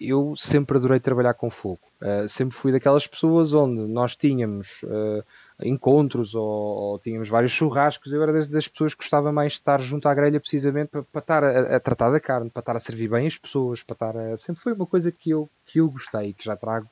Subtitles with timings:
[0.00, 1.80] eu sempre adorei trabalhar com fogo.
[2.00, 5.24] Uh, sempre fui daquelas pessoas onde nós tínhamos uh,
[5.62, 8.12] encontros ou, ou, tínhamos vários churrascos.
[8.12, 11.02] Eu era das, das, pessoas que gostava mais de estar junto à grelha, precisamente para,
[11.02, 13.94] para estar a, a, tratar da carne, para estar a servir bem as pessoas, para
[13.94, 14.36] estar a...
[14.36, 16.88] Sempre foi uma coisa que eu, que eu gostei, que já trago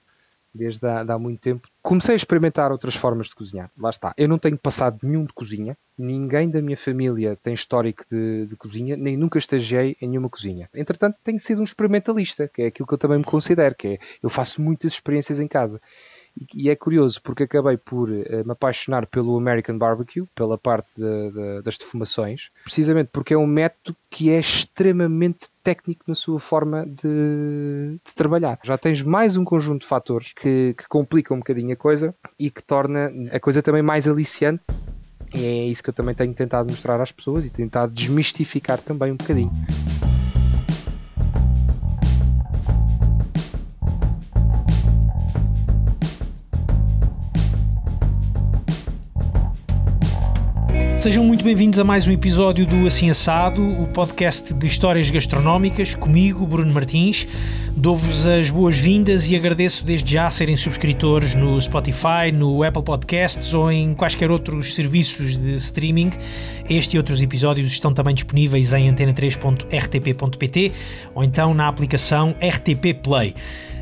[0.55, 1.69] desde há, de há muito tempo.
[1.83, 3.71] Comecei a experimentar outras formas de cozinhar.
[3.77, 4.15] Lá está.
[4.17, 5.77] Eu não tenho passado nenhum de cozinha.
[5.99, 10.69] Ninguém da minha família tem histórico de, de, cozinha, nem nunca estagiei em nenhuma cozinha.
[10.75, 13.99] Entretanto, tenho sido um experimentalista, que é aquilo que eu também me considero, que é
[14.23, 15.81] eu faço muitas experiências em casa.
[16.53, 21.31] E é curioso porque acabei por eh, me apaixonar pelo American Barbecue, pela parte de,
[21.31, 26.85] de, das defumações, precisamente porque é um método que é extremamente técnico na sua forma
[26.87, 28.59] de, de trabalhar.
[28.65, 32.51] Já tens mais um conjunto de fatores que, que complicam um bocadinho a coisa e
[32.51, 34.63] que torna a coisa também mais aliciante.
[35.33, 39.13] E é isso que eu também tenho tentado mostrar às pessoas e tentado desmistificar também
[39.13, 39.51] um bocadinho.
[51.05, 55.95] Sejam muito bem-vindos a mais um episódio do Assim Assado, o podcast de histórias gastronómicas,
[55.95, 57.29] comigo, Bruno Martins.
[57.77, 63.71] Dou-vos as boas-vindas e agradeço desde já serem subscritores no Spotify, no Apple Podcasts ou
[63.71, 66.11] em quaisquer outros serviços de streaming.
[66.71, 70.73] Este e outros episódios estão também disponíveis em antena3.rtp.pt
[71.15, 73.35] ou então na aplicação RTP Play.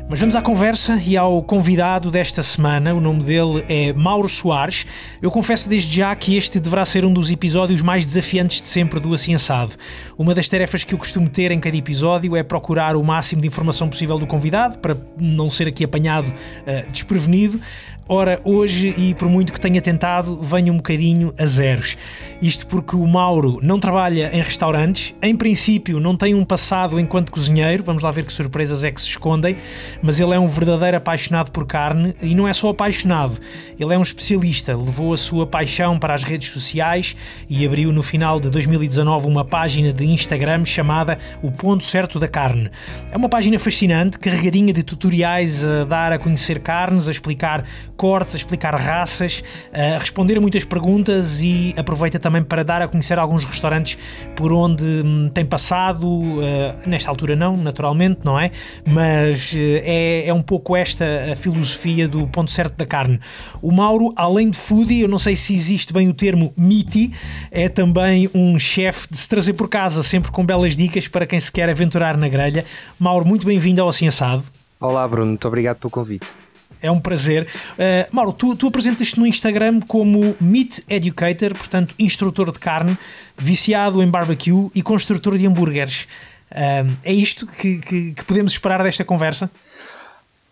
[0.09, 2.93] Mas vamos à conversa e ao convidado desta semana.
[2.93, 4.85] O nome dele é Mauro Soares.
[5.21, 8.99] Eu confesso desde já que este deverá ser um dos episódios mais desafiantes de sempre
[8.99, 9.73] do Assado.
[10.17, 13.47] Uma das tarefas que eu costumo ter em cada episódio é procurar o máximo de
[13.47, 17.59] informação possível do convidado para não ser aqui apanhado uh, desprevenido.
[18.05, 21.95] Ora, hoje, e por muito que tenha tentado, venho um bocadinho a zeros.
[22.41, 27.31] Isto porque o Mauro não trabalha em restaurantes, em princípio não tem um passado enquanto
[27.31, 29.55] cozinheiro, vamos lá ver que surpresas é que se escondem,
[30.01, 33.39] mas ele é um verdadeiro apaixonado por carne e não é só apaixonado,
[33.79, 37.15] ele é um especialista, levou a sua paixão para as redes sociais
[37.49, 42.27] e abriu no final de 2019 uma página de Instagram chamada O Ponto Certo da
[42.27, 42.69] Carne.
[43.09, 47.63] É uma página fascinante, carregadinha de tutoriais a dar a conhecer carnes, a explicar
[47.95, 52.87] cortes, a explicar raças, a responder a muitas perguntas e aproveita também para dar a
[52.87, 53.97] conhecer alguns restaurantes
[54.35, 56.41] por onde hum, tem passado, uh,
[56.85, 58.51] nesta altura não, naturalmente, não é?
[58.85, 63.19] Mas uh, é, é um pouco esta a filosofia do ponto certo da carne.
[63.61, 67.11] O Mauro, além de foodie, eu não sei se existe bem o termo miti,
[67.51, 71.39] é também um chefe de se trazer por casa, sempre com belas dicas para quem
[71.39, 72.65] se quer aventurar na grelha.
[72.99, 74.43] Mauro, muito bem-vindo ao Assim Assado.
[74.79, 76.43] Olá Bruno, muito obrigado pelo convite
[76.83, 77.47] é um prazer.
[77.71, 82.97] Uh, Mauro, tu, tu apresentas-te no Instagram como Meat Educator, portanto, instrutor de carne,
[83.37, 86.07] viciado em barbecue e construtor de hambúrgueres.
[86.51, 89.49] Uh, é isto que, que, que, podemos esperar desta conversa?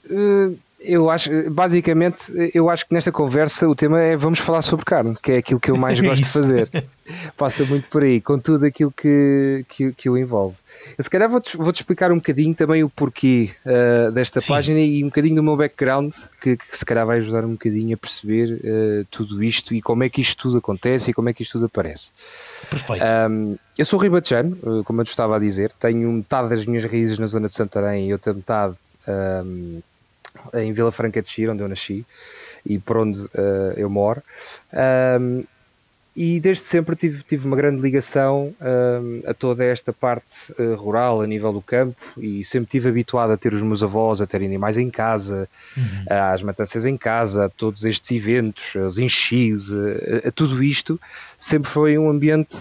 [0.10, 4.84] Uh, eu acho, basicamente, eu acho que nesta conversa o tema é vamos falar sobre
[4.84, 6.70] carne, que é aquilo que eu mais gosto de fazer.
[7.38, 10.56] Passa muito por aí, com tudo aquilo que, que, que o envolve.
[10.98, 14.50] Eu se calhar vou-te vou -te explicar um bocadinho também o porquê uh, desta Sim.
[14.50, 17.96] página e um bocadinho do meu background, que, que, se calhar vai ajudar um bocadinho
[17.96, 21.34] a perceber uh, tudo isto e como é que isto tudo acontece e como é
[21.34, 22.12] que isto tudo aparece.
[22.70, 23.04] Perfeito.
[23.30, 26.86] Um, eu sou ribatejano, uh, como eu te estava a dizer, tenho metade das minhas
[26.86, 28.76] raízes na zona de Santarém e outra metade
[29.08, 29.82] um,
[30.54, 32.06] em Vila Franca de Xira, onde eu nasci
[32.66, 33.20] e por onde
[33.76, 34.22] eu moro.
[35.20, 35.44] Um,
[36.16, 41.22] e desde sempre tive, tive uma grande ligação um, a toda esta parte uh, rural,
[41.22, 44.38] a nível do campo, e sempre tive habituado a ter os meus avós, a ter
[44.38, 46.06] animais em casa, uhum.
[46.10, 51.00] às matanças em casa, a todos estes eventos, os enchidos, a, a, tudo isto,
[51.40, 52.58] sempre foi um ambiente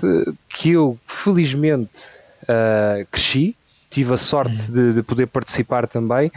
[0.49, 2.07] que eu, felizmente,
[2.45, 3.57] uh, cresci,
[3.91, 4.75] tive a sorte uhum.
[4.75, 6.31] de, de poder participar também,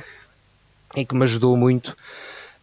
[0.95, 1.95] e que me ajudou muito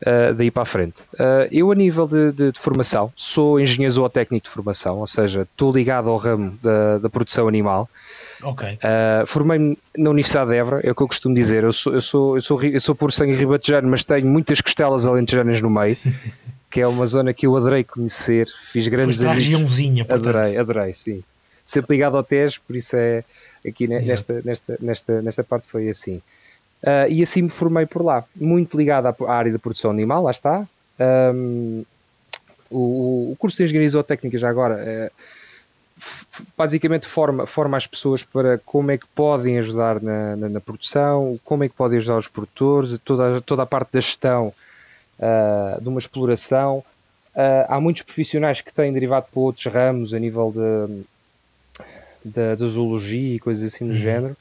[0.03, 1.03] uh, daí para a frente.
[1.15, 5.43] Uh, eu, a nível de, de, de, formação, sou engenheiro zootécnico de formação, ou seja,
[5.43, 7.88] estou ligado ao ramo da, da produção animal.
[8.43, 8.75] Okay.
[8.75, 11.65] Uh, Formei-me na Universidade de Évora, é o que eu costumo dizer.
[11.65, 15.04] Eu sou, eu sou, eu sou, eu sou por sangue ribatejano, mas tenho muitas costelas
[15.04, 15.97] alentejanas no meio,
[16.71, 18.48] que é uma zona que eu adorei conhecer.
[18.72, 19.45] Fiz grandes Foste amigos.
[19.45, 20.28] região vizinha, portanto.
[20.28, 21.22] Adorei, adorei, sim.
[21.66, 23.22] Sempre ligado ao Tejo, por isso é
[23.66, 26.21] aqui nesta, nesta, nesta, nesta parte foi assim.
[26.82, 30.30] Uh, e assim me formei por lá, muito ligado à, área da produção animal, lá
[30.30, 30.66] está.
[31.34, 31.84] Um,
[32.71, 35.10] o, o, curso de Engenharia Zootécnica já agora é,
[36.56, 41.38] basicamente forma, forma as pessoas para como é que podem ajudar na, na, na produção,
[41.44, 44.54] como é que podem ajudar os produtores, toda, toda a parte da gestão
[45.18, 46.78] uh, de uma exploração.
[47.34, 50.54] Uh, há muitos profissionais que têm derivado para outros ramos a nível
[52.24, 53.98] da zoologia e coisas assim do uhum.
[53.98, 54.36] género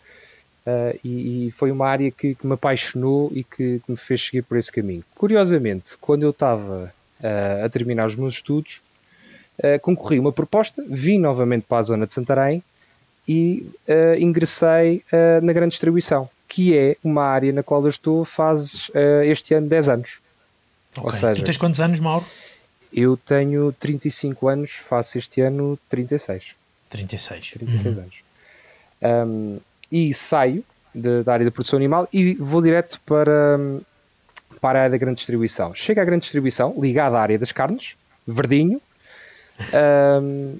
[0.66, 4.26] Uh, e, e, foi uma área que, que me apaixonou e que, que, me fez
[4.26, 5.04] seguir por esse caminho.
[5.16, 8.82] Curiosamente, quando eu estava uh, a terminar os meus estudos,
[9.60, 12.62] uh, concorri uma proposta, vim novamente para a zona de Santarém
[13.28, 13.68] e
[14.20, 15.04] ingressei
[15.44, 18.90] na grande distribuição, que é uma área na qual eu estou faz
[19.24, 20.20] este ano 10 anos.
[20.94, 21.04] Okay.
[21.04, 22.26] Ou seja, tu tens quantos anos, Mauro?
[22.92, 26.56] Eu tenho 35 anos, faço este ano 36.
[26.90, 27.52] 36.
[27.52, 28.02] 36 uhum.
[28.02, 28.16] anos.
[29.28, 29.60] Um,
[29.92, 30.64] e saio
[30.94, 33.60] de, da área da produção animal e vou direto para,
[34.60, 35.74] para a área da grande distribuição.
[35.74, 37.96] Chego à grande distribuição, ligado à área das carnes,
[38.28, 38.82] verdinho,
[40.22, 40.58] um,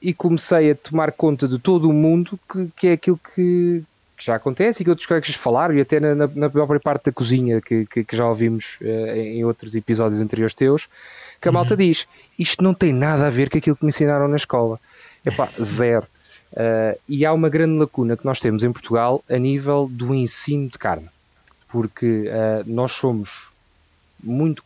[0.00, 3.82] e comecei a tomar conta de todo o mundo, que, que é aquilo que,
[4.16, 7.06] que já acontece e que outros colegas falaram, e até na, na, na própria parte
[7.06, 10.88] da cozinha, que, que, que já ouvimos uh, em outros episódios anteriores teus,
[11.40, 11.78] que a malta uhum.
[11.78, 12.06] diz:
[12.38, 14.78] isto não tem nada a ver com aquilo que me ensinaram na escola.
[15.24, 16.06] Epá, zero.
[16.52, 20.68] Uh, e há uma grande lacuna que nós temos em Portugal a nível do ensino
[20.68, 21.08] de carne,
[21.68, 23.50] porque uh, nós somos
[24.22, 24.62] muito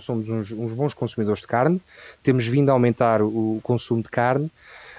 [0.00, 1.80] somos uns, uns, bons consumidores de carne,
[2.22, 4.50] temos vindo a aumentar o, o consumo de carne,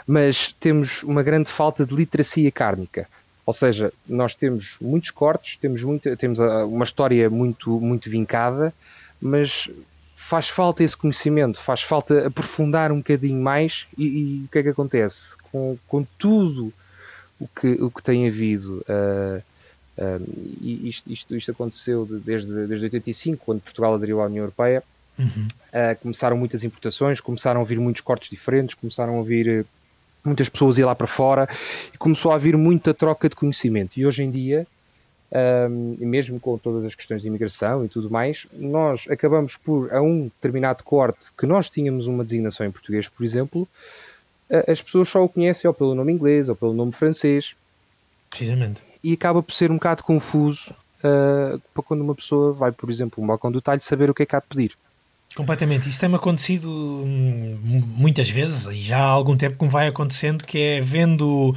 [0.06, 3.08] mas temos uma grande falta de literacia cárnica.
[3.46, 8.74] Ou seja, nós temos muitos cortes, temos, muito, temos ah, uma história muito, muito vincada,
[9.22, 9.70] mas
[10.24, 14.64] faz falta esse conhecimento, faz falta aprofundar um bocadinho mais e, e o que é
[14.64, 15.36] que acontece?
[15.52, 16.74] Com, com tudo
[17.40, 19.44] o que, o que tem havido, uh,
[19.98, 24.82] uh, e isto, isto, isto, aconteceu desde, desde 85, quando Portugal aderiu à União Europeia,
[25.20, 25.48] uhum.
[25.48, 29.66] uh, começaram muitas importações, começaram a vir muitos cortes diferentes, começaram a vir
[30.24, 31.50] muitas pessoas ir lá para fora
[31.94, 34.00] e começou a haver muita troca de conhecimento.
[34.00, 34.66] E hoje em dia
[35.70, 39.94] um, e mesmo com todas as questões de imigração e tudo mais, nós acabamos por,
[39.94, 43.68] a um determinado corte, que nós tínhamos uma designação em português, por exemplo,
[44.68, 47.56] as pessoas só o conhecem ou pelo nome inglês ou pelo nome francês.
[48.30, 48.82] Precisamente.
[49.04, 53.24] E acaba por ser um bocado confuso uh, para quando uma pessoa vai, por exemplo,
[53.24, 54.78] um balcão do talho, saber o que é que há de pedir.
[55.36, 55.90] Completamente.
[55.90, 57.58] Isso tem-me acontecido hum,
[57.96, 61.56] muitas vezes e já há algum tempo que me vai acontecendo, que é vendo uh,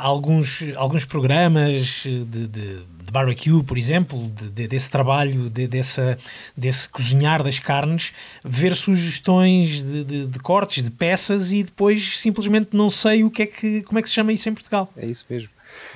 [0.00, 6.18] alguns, alguns programas de, de, de barbecue, por exemplo, de, de, desse trabalho, de, dessa,
[6.56, 8.12] desse cozinhar das carnes,
[8.44, 13.46] ver sugestões de, de, cortes, de peças e depois simplesmente não sei o que é
[13.46, 14.88] que, como é que se chama isso em Portugal.
[14.96, 15.48] É isso mesmo.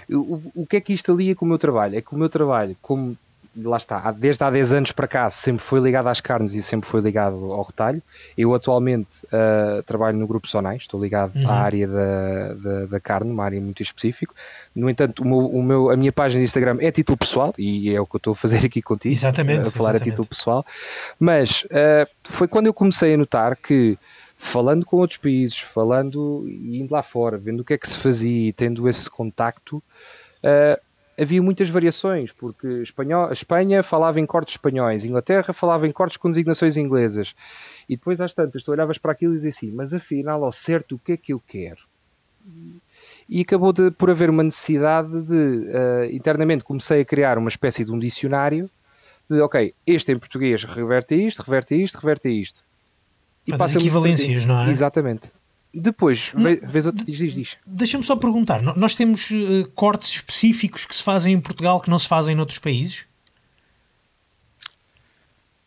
[0.09, 1.99] O, o que é que isto alia com o meu trabalho?
[1.99, 3.17] É que o meu trabalho, como
[3.57, 6.89] lá está, desde há 10 anos para cá sempre foi ligado às carnes e sempre
[6.89, 8.03] foi ligado ao retalho.
[8.37, 11.49] Eu atualmente uh, trabalho no grupo Sonai, estou ligado uhum.
[11.49, 14.35] à área da, da, da, carne, uma área muito específica.
[14.75, 17.95] No entanto, o meu, o meu, a minha página de Instagram é título pessoal e
[17.95, 20.03] é o que eu estou a fazer aqui contigo, exatamente, a falar exatamente.
[20.03, 20.67] a título pessoal.
[21.19, 23.99] Mas uh, foi quando eu comecei a notar que
[24.37, 27.97] falando com outros países, falando e indo lá fora, vendo o que é que se
[27.97, 30.86] fazia e tendo esse contacto, uh,
[31.19, 36.31] havia muitas variações, porque espanhol, Espanha falava em cortes espanhóis, Inglaterra falava em cortes com
[36.31, 37.35] designações inglesas.
[37.89, 40.97] E depois, às tantas, tu olhavas para aquilo e dizias assim: mas afinal, ao certo,
[40.97, 41.81] o que é que eu quero?
[43.29, 47.85] E acabou de, por haver uma necessidade de, uh, internamente, comecei a criar uma espécie
[47.85, 48.71] de um dicionário
[49.29, 52.61] de, ok, este em português reverte a isto, reverte a isto, reverte a isto.
[53.47, 54.71] E Para as equivalências, não é?
[54.71, 55.33] Exatamente.
[55.79, 56.33] Depois,
[56.63, 57.57] vez outro, diz, diz, diz.
[57.67, 61.99] Deixa-me só perguntar: nós temos uh, cortes específicos que se fazem em Portugal que não
[61.99, 63.07] se fazem noutros países?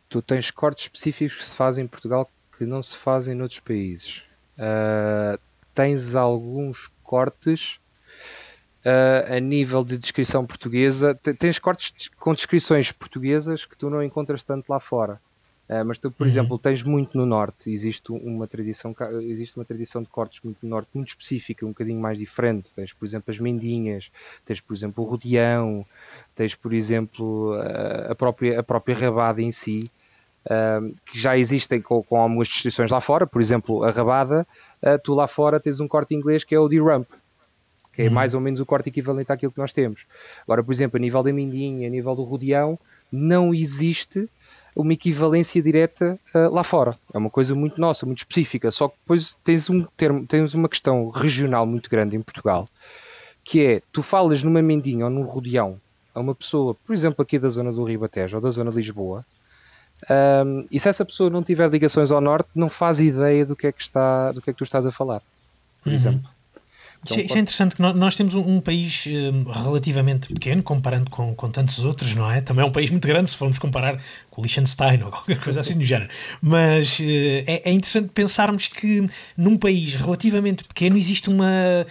[0.10, 4.24] Tu tens cortes específicos que se fazem em Portugal que não se fazem noutros países.
[4.58, 5.40] Uh,
[5.76, 7.80] tens alguns cortes
[8.84, 11.14] uh, a nível de descrição portuguesa.
[11.38, 15.22] Tens cortes com descrições portuguesas que tu não encontras tanto lá fora.
[15.70, 16.30] Uh, mas tu, por uhum.
[16.30, 20.70] exemplo, tens muito no norte, existe uma tradição, existe uma tradição de cortes muito no
[20.70, 22.74] norte, muito específica, um bocadinho mais diferente.
[22.74, 24.10] Tens, por exemplo, as mendinhas,
[24.44, 25.86] tens, por exemplo, o rodeão,
[26.34, 27.54] tens, por exemplo,
[28.10, 29.92] a própria, a própria rabada em si,
[30.46, 33.28] uh, que já existem com, com algumas distinções lá fora.
[33.28, 34.48] Por exemplo, a rabada,
[34.82, 37.08] uh, tu lá fora tens um corte inglês que é o D-Rump,
[37.94, 38.14] que é uhum.
[38.14, 40.08] mais ou menos o corte equivalente àquilo que nós temos.
[40.44, 42.80] Agora, por exemplo, a nível da mendinha, a nível do rodeão,
[43.12, 44.30] não existe
[44.76, 46.96] uma equivalência direta uh, lá fora.
[47.14, 48.72] É uma coisa muito nossa, muito específica.
[48.72, 52.68] Só que depois tens um termo, tens uma questão regional muito grande em Portugal,
[53.44, 55.80] que é tu falas numa mendinha ou num rodeão
[56.14, 59.26] a uma pessoa, por exemplo, aqui da zona do Ribatejo ou da zona de Lisboa,
[60.10, 63.68] um, e se essa pessoa não tiver ligações ao norte, não faz ideia do que
[63.68, 65.22] é que está, do que é que tu estás a falar,
[65.84, 65.96] por uhum.
[65.96, 66.30] exemplo.
[67.02, 71.34] Então, isso, é interessante que nós temos um, um país um, relativamente pequeno comparando com,
[71.34, 72.42] com tantos outros, não é?
[72.42, 73.98] Também é um país muito grande se formos comparar
[74.30, 76.10] com o Liechtenstein ou qualquer coisa assim do género.
[76.42, 77.04] Mas uh,
[77.48, 79.06] é, é interessante pensarmos que
[79.38, 81.86] num país relativamente pequeno existe uma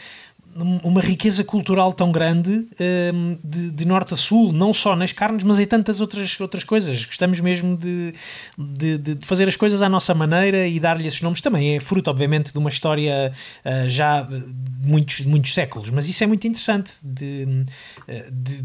[0.57, 2.69] uma riqueza cultural tão grande
[3.14, 6.64] um, de, de, norte a sul, não só nas carnes, mas em tantas outras, outras
[6.64, 7.05] coisas.
[7.05, 8.12] Gostamos mesmo de,
[8.57, 11.40] de, de fazer as coisas à nossa maneira e dar-lhe esses nomes.
[11.40, 13.33] Também é fruto, obviamente, de uma história
[13.64, 14.45] uh, já de
[14.83, 16.95] muitos, muitos séculos, mas isso é muito interessante.
[17.02, 17.47] De,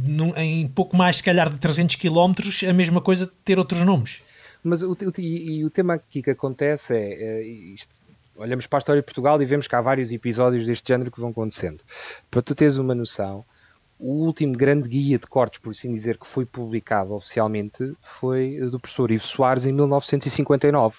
[0.04, 2.34] num, em pouco mais, se calhar, de 300 km,
[2.68, 4.22] a mesma coisa ter outros nomes.
[4.64, 7.90] Mas o, e, e, o tema aqui que acontece é, é isto,
[8.36, 11.20] olhamos para a história de Portugal e vemos que há vários episódios deste género que
[11.20, 11.82] vão acontecendo.
[12.30, 13.46] Para tu teres uma noção,
[14.00, 18.80] o último grande guia de cortes, por assim dizer, que foi publicado oficialmente foi do
[18.80, 20.98] professor Ivo Soares em 1959.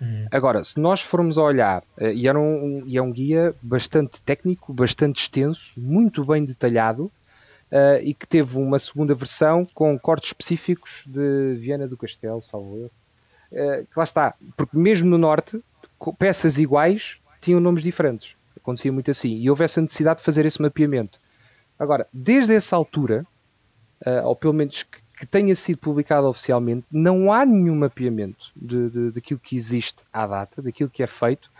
[0.00, 0.26] Uhum.
[0.30, 4.20] Agora, se nós formos a olhar, eh, e, era um, e é um guia bastante
[4.22, 10.30] técnico, bastante extenso, muito bem detalhado, uh, e que teve uma segunda versão com cortes
[10.30, 12.90] específicos de Viana do Castelo, salvo eu.
[13.52, 15.62] Uh, que lá está, porque mesmo no Norte,
[16.18, 18.34] peças iguais tinham nomes diferentes.
[18.56, 19.36] Acontecia muito assim.
[19.36, 21.20] E houve essa necessidade de fazer esse mapeamento.
[21.78, 23.26] Agora, desde essa altura,
[24.06, 29.10] uh, ou pelo menos que, que, tenha sido publicado oficialmente, não há nenhum mapeamento de,
[29.10, 31.50] daquilo que existe à data, daquilo que é feito,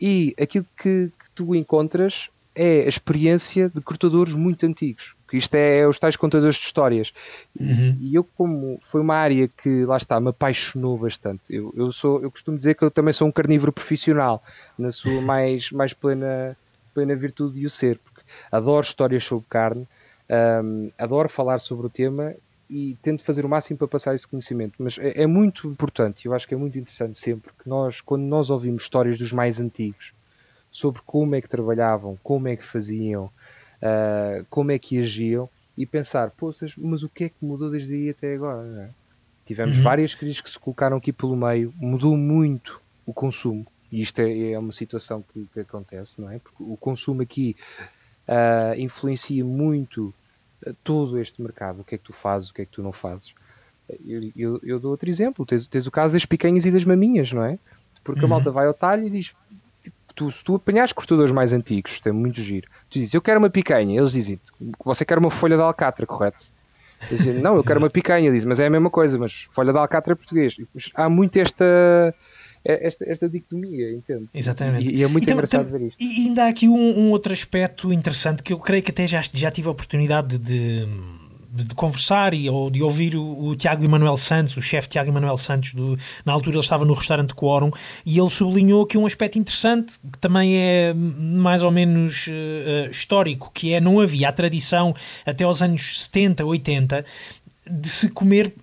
[0.00, 5.54] e aquilo que, que tu encontras é a experiência de cortadores muito antigos que isto
[5.54, 7.12] é, é, os tais contadores de histórias.
[7.58, 7.96] Uhum.
[8.00, 11.42] E eu, como foi uma área que lá está, me apaixonou bastante.
[11.50, 14.42] Eu, eu, sou, eu costumo dizer que eu também sou um carnívoro profissional,
[14.78, 16.56] na sua mais, mais plena,
[16.94, 19.86] plena virtude e o ser, porque adoro histórias sobre carne,
[20.64, 22.34] um, adoro falar sobre o tema
[22.70, 24.74] e tento fazer o máximo para passar esse conhecimento.
[24.78, 28.22] Mas é, é muito importante, eu acho que é muito interessante sempre que nós, quando
[28.22, 30.12] nós ouvimos histórias dos mais antigos
[30.70, 33.30] sobre como é que trabalhavam, como é que faziam,
[33.82, 37.94] uh, como é que agiam e pensar, poças, mas o que é que mudou desde
[37.94, 38.66] aí até agora?
[38.84, 38.90] É?
[39.46, 39.82] Tivemos uhum.
[39.82, 44.52] várias crises que se colocaram aqui pelo meio, mudou muito o consumo e isto é,
[44.52, 46.38] é uma situação que, que, acontece, não é?
[46.38, 47.56] Porque o consumo aqui
[48.28, 50.14] uh, influencia muito
[50.66, 52.82] uh, todo este mercado, o que é que tu fazes, o que é que tu
[52.82, 53.32] não fazes.
[54.06, 57.32] Eu, eu, eu dou outro exemplo, tens, tens, o caso das picanhas e das maminhas,
[57.32, 57.58] não é?
[58.04, 58.26] Porque uhum.
[58.26, 59.32] a malta vai ao talho e diz,
[60.18, 63.48] tu, se tu apanhas cortadores mais antigos, tem muito giro, tu dizes, eu quero uma
[63.48, 64.40] picanha, eles dizem,
[64.84, 66.44] você quer uma folha de alcatra, correto?
[67.08, 69.78] Dizem, não, eu quero uma picanha, diz, mas é a mesma coisa, mas folha de
[69.78, 70.56] alcatra é português.
[70.92, 72.12] Há muito esta,
[72.64, 74.28] esta, esta dicotomia, entende?
[74.34, 74.90] Exatamente.
[74.90, 76.02] E, e, é muito e engraçado ver isto.
[76.02, 79.22] E ainda há aqui um, um, outro aspecto interessante que eu creio que até já,
[79.32, 80.88] já tive a oportunidade de
[81.50, 85.36] de, conversar e, ou de ouvir o, o Tiago Emanuel Santos, o chefe Tiago Emanuel
[85.36, 87.70] Santos, do, na altura ele estava no restaurante Quórum,
[88.04, 93.50] e ele sublinhou aqui um aspecto interessante, que também é mais ou menos uh, histórico,
[93.52, 97.04] que é não havia a tradição até aos anos 70, 80
[97.70, 98.54] de se comer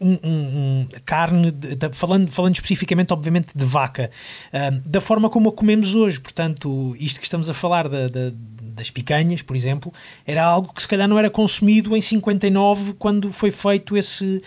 [0.00, 4.10] um, um, um, carne, de, de, falando, falando especificamente, obviamente, de vaca,
[4.52, 6.20] uh, da forma como a comemos hoje.
[6.20, 8.32] Portanto, isto que estamos a falar da, da
[8.74, 9.92] das picanhas, por exemplo,
[10.26, 14.42] era algo que se calhar não era consumido em 59 quando foi feito esse,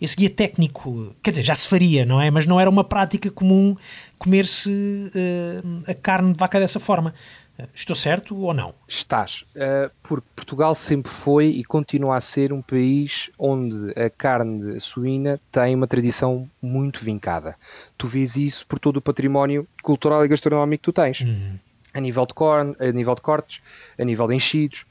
[0.00, 1.14] esse guia técnico.
[1.22, 2.30] Quer dizer, já se faria, não é?
[2.30, 3.76] Mas não era uma prática comum
[4.18, 7.12] comer-se uh, a carne de vaca dessa forma.
[7.58, 8.72] Uh, estou certo ou não?
[8.88, 14.80] Estás, uh, porque Portugal sempre foi e continua a ser um país onde a carne
[14.80, 17.56] suína tem uma tradição muito vincada.
[17.98, 21.20] Tu vês isso por todo o património cultural e gastronómico que tu tens.
[21.20, 21.58] Uhum
[21.94, 23.60] a nível de, corn, a nível de cortes,
[23.98, 24.86] a nível de enchidos,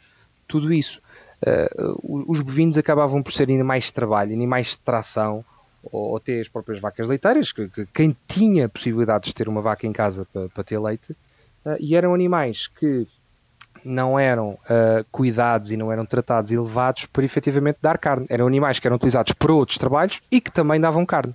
[0.47, 1.01] tudo isso.
[1.41, 5.43] Uh, os bovinos acabavam por ser ainda mais trabalho, ainda mais tração,
[5.83, 9.61] ou, ou até as próprias vacas leiteiras, que, que, quem tinha possibilidades de ter uma
[9.61, 11.13] vaca em casa para, para ter leite,
[11.65, 13.07] uh, e eram animais que
[13.83, 18.25] não eram uh, cuidados e não eram tratados e levados para efetivamente dar carne.
[18.29, 21.33] Eram animais que eram utilizados para outros trabalhos e que também davam carne.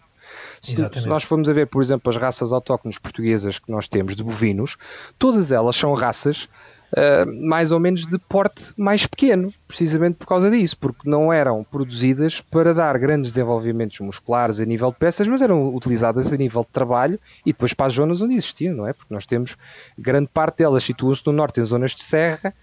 [0.60, 4.16] Se, se nós formos a ver, por exemplo, as raças autóctones portuguesas que nós temos
[4.16, 4.76] de bovinos,
[5.18, 6.48] todas elas são raças
[6.92, 11.64] Uh, mais ou menos de porte mais pequeno, precisamente por causa disso, porque não eram
[11.64, 16.62] produzidas para dar grandes desenvolvimentos musculares a nível de peças, mas eram utilizadas a nível
[16.62, 18.92] de trabalho e depois para as zonas onde existiam, não é?
[18.92, 19.56] Porque nós temos
[19.98, 22.54] grande parte delas situam-se no norte em zonas de serra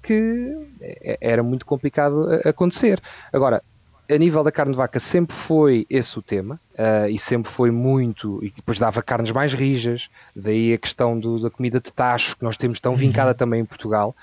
[0.00, 3.02] que é, era muito complicado acontecer.
[3.32, 3.62] Agora,
[4.10, 7.70] a nível da carne de vaca sempre foi esse o tema uh, e sempre foi
[7.70, 12.36] muito e depois dava carnes mais rijas daí a questão do, da comida de tacho
[12.36, 13.36] que nós temos tão vincada uhum.
[13.36, 14.14] também em Portugal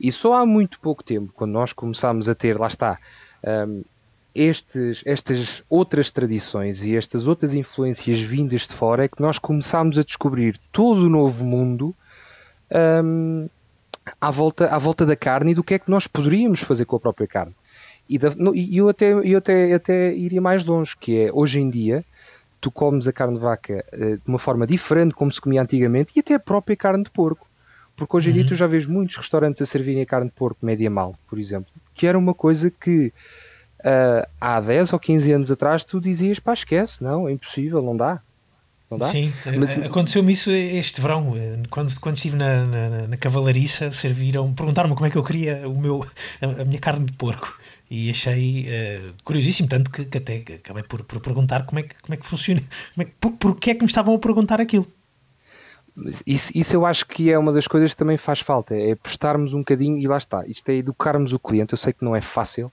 [0.00, 2.98] e só há muito pouco tempo quando nós começámos a ter lá está
[3.68, 3.82] um,
[4.34, 9.98] estes, estas outras tradições e estas outras influências vindas de fora é que nós começámos
[9.98, 11.94] a descobrir todo o novo mundo
[13.04, 13.48] um,
[14.20, 16.96] à, volta, à volta da carne e do que é que nós poderíamos fazer com
[16.96, 17.54] a própria carne
[18.08, 21.68] e, da, e eu, até, eu até, até iria mais longe, que é hoje em
[21.68, 22.04] dia
[22.60, 26.12] tu comes a carne de vaca uh, de uma forma diferente como se comia antigamente
[26.16, 27.46] e até a própria carne de porco.
[27.96, 28.38] Porque hoje em uhum.
[28.40, 31.38] dia tu já vês muitos restaurantes a servirem a carne de porco média mal, por
[31.38, 33.12] exemplo, que era uma coisa que
[33.80, 37.96] uh, há 10 ou 15 anos atrás tu dizias, pá, esquece, não, é impossível, não
[37.96, 38.20] dá.
[38.88, 39.06] Não dá?
[39.06, 41.34] Sim, Mas, aconteceu-me isso este verão,
[41.70, 45.76] quando, quando estive na, na, na cavalariça, serviram, perguntaram-me como é que eu queria o
[45.76, 46.06] meu,
[46.40, 47.58] a, a minha carne de porco
[47.90, 51.94] e achei uh, curiosíssimo, tanto que, que, até acabei por, por perguntar como é que,
[52.00, 52.60] como é que funciona,
[52.94, 54.86] como é que, por, porquê é que me estavam a perguntar aquilo.
[56.26, 59.54] Isso, isso eu acho que é uma das coisas que também faz falta, é prestarmos
[59.54, 62.20] um bocadinho, e lá está, isto é educarmos o cliente, eu sei que não é
[62.20, 62.70] fácil,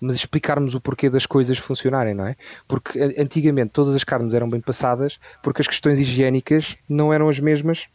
[0.00, 2.34] mas explicarmos o porquê das coisas funcionarem, não é?
[2.66, 7.38] Porque antigamente todas as carnes eram bem passadas, porque as questões higiênicas não eram as
[7.38, 7.86] mesmas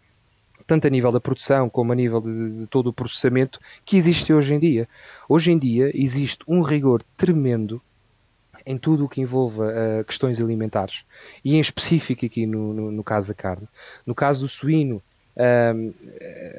[0.68, 4.34] tanto a nível da produção como a nível de, de, todo o processamento que existe
[4.34, 4.88] hoje em dia.
[5.28, 7.82] Hoje em dia existe um rigor tremendo
[8.66, 11.06] em tudo o que envolva uh, questões alimentares
[11.44, 13.68] e em específico aqui no, no, no, caso da carne.
[14.06, 15.02] No caso do suíno,
[15.38, 15.94] um,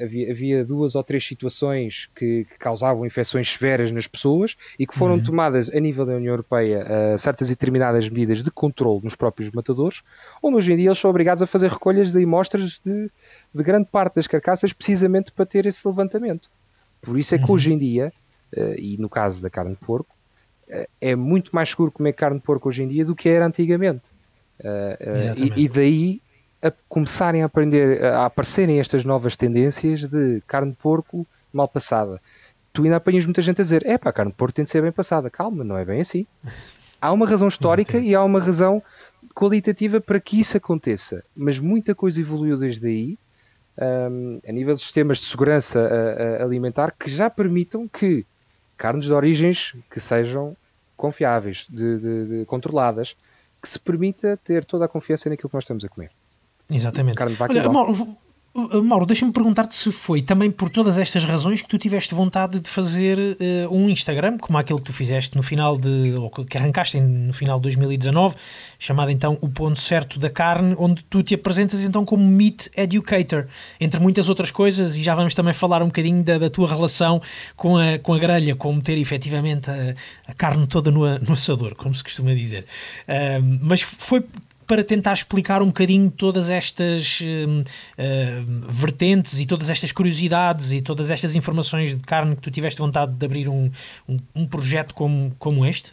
[0.01, 4.97] havia, havia, duas ou três situações que, que, causavam infecções severas nas pessoas e que
[4.97, 5.25] foram uhum.
[5.25, 9.51] tomadas a nível da União Europeia uh, certas e determinadas medidas de controle nos próprios
[9.51, 10.03] matadores,
[10.41, 13.11] onde hoje em dia eles são obrigados a fazer recolhas de amostras de,
[13.53, 16.49] de grande parte das carcaças precisamente para ter esse levantamento.
[17.03, 17.55] Por isso é que uhum.
[17.55, 18.13] hoje em dia,
[18.57, 20.15] uh, e no caso da carne de porco,
[20.69, 23.45] uh, é muito mais seguro comer carne de porco hoje em dia do que era
[23.45, 24.03] antigamente.
[25.57, 26.21] E, e, daí
[26.63, 32.21] a começarem a aprender, a aparecerem estas novas tendências de carne de porco mal passada.
[32.73, 34.83] Tu ainda apanhas muita gente a dizer: é pá, carne de porco tem de ser
[34.83, 35.31] bem passada.
[35.31, 36.27] Calma, não é bem assim.
[37.01, 38.83] Há uma razão histórica e há uma razão
[39.35, 41.25] qualitativa para que isso aconteça.
[41.35, 43.19] Mas muita coisa evoluiu desde aí,
[44.11, 48.27] um, a nível de sistemas de segurança a, a alimentar, que já permitam que
[48.77, 50.57] carnes de origens que sejam
[50.97, 53.17] confiáveis, de, de, de, controladas,
[53.63, 56.11] que se permita ter toda a confiança naquilo que nós estamos a comer.
[56.71, 57.17] Exatamente.
[57.23, 58.19] Olha, Mauro,
[58.83, 62.69] Mauro deixa-me perguntar-te se foi também por todas estas razões que tu tiveste vontade de
[62.69, 67.01] fazer uh, um Instagram, como aquele que tu fizeste no final de, ou que arrancaste
[67.01, 68.35] no final de 2019,
[68.79, 73.47] chamado então O Ponto Certo da Carne, onde tu te apresentas então como Meat Educator,
[73.81, 77.23] entre muitas outras coisas, e já vamos também falar um bocadinho da, da tua relação
[77.55, 79.95] com a, com a grelha, com meter efetivamente a,
[80.27, 82.65] a carne toda no, no assador, como se costuma dizer.
[83.07, 84.25] Uh, mas foi
[84.69, 90.83] para tentar explicar um bocadinho todas estas uh, uh, vertentes e todas estas curiosidades e
[90.83, 93.71] todas estas informações de carne que tu tiveste vontade de abrir um,
[94.07, 95.93] um, um projeto como, como este?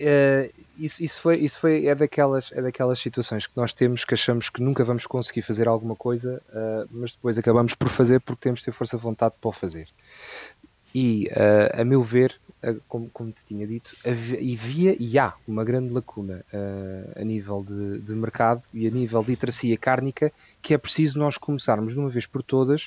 [0.00, 0.48] Uh,
[0.78, 4.48] isso, isso, foi, isso foi, é, daquelas, é daquelas situações que nós temos que achamos
[4.48, 6.42] que nunca vamos conseguir fazer alguma coisa,
[6.90, 9.88] mas depois acabamos por fazer porque temos de ter força de vontade para o fazer.
[10.98, 11.28] E,
[11.74, 12.40] a meu ver,
[12.88, 18.00] como, como te tinha dito, havia e há uma grande lacuna uh, a nível de,
[18.00, 22.08] de, mercado e a nível de literacia cárnica que é preciso nós começarmos de uma
[22.08, 22.86] vez por todas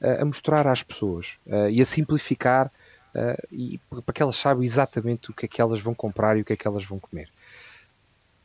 [0.00, 2.70] uh, a mostrar às pessoas uh, e a simplificar
[3.50, 6.44] e, para que elas saibam exatamente o que é que elas vão comprar e o
[6.44, 7.30] que é que elas vão comer.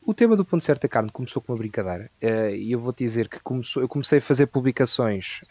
[0.02, 2.10] O tema do ponto certo da carne começou com uma brincadeira
[2.56, 5.44] e eu vou te dizer que começou, eu comecei a fazer publicações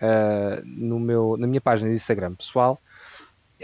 [0.65, 2.81] no meu, na minha página de Instagram pessoal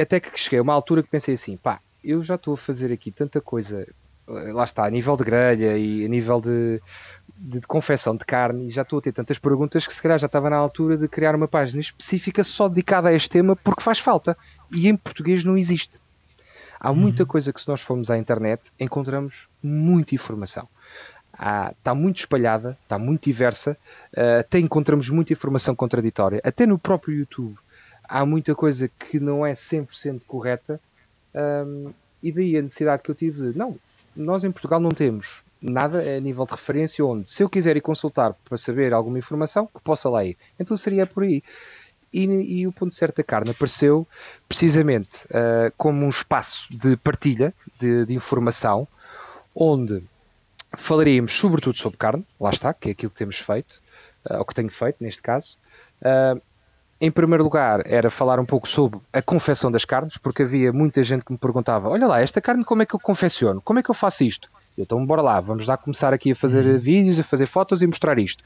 [0.02, 2.92] até que cheguei a uma altura que pensei assim, pá, eu já estou a fazer
[2.92, 3.86] aqui tanta coisa,
[4.28, 6.80] eh, lá está, a nível de grelha e a nível de,
[7.36, 10.18] de, de confecção de carne, e já estou a ter tantas perguntas que se calhar
[10.18, 13.82] já estava na altura de criar uma página específica só dedicada a este tema porque
[13.82, 14.36] faz falta.
[14.72, 15.98] E em português não existe.
[16.78, 17.28] Há muita uhum.
[17.28, 20.68] coisa que se nós formos à internet encontramos muita informação.
[21.78, 23.76] Está muito espalhada, está muito diversa,
[24.16, 26.40] uh, até encontramos muita informação contraditória.
[26.42, 27.56] Até no próprio YouTube
[28.08, 30.80] há muita coisa que não é 100% correta
[31.34, 31.92] um,
[32.22, 33.76] e daí a necessidade que eu tive de, não,
[34.16, 37.80] nós em Portugal não temos nada a nível de referência onde, se eu quiser ir
[37.80, 40.36] consultar para saber alguma informação, que possa lá ir.
[40.58, 41.42] Então seria por aí.
[42.12, 44.06] E, e o ponto certo da carne apareceu
[44.48, 48.86] precisamente uh, como um espaço de partilha de, de informação,
[49.54, 50.02] onde
[50.76, 53.80] falaríamos sobretudo sobre carne, lá está, que é aquilo que temos feito,
[54.30, 55.58] uh, ou que tenho feito neste caso,
[56.00, 56.40] uh,
[57.00, 61.04] em primeiro lugar, era falar um pouco sobre a confecção das carnes, porque havia muita
[61.04, 63.60] gente que me perguntava: Olha lá, esta carne como é que eu confecciono?
[63.60, 64.48] Como é que eu faço isto?
[64.76, 66.78] Eu, então, bora lá, vamos lá começar aqui a fazer uhum.
[66.78, 68.42] vídeos, a fazer fotos e mostrar isto.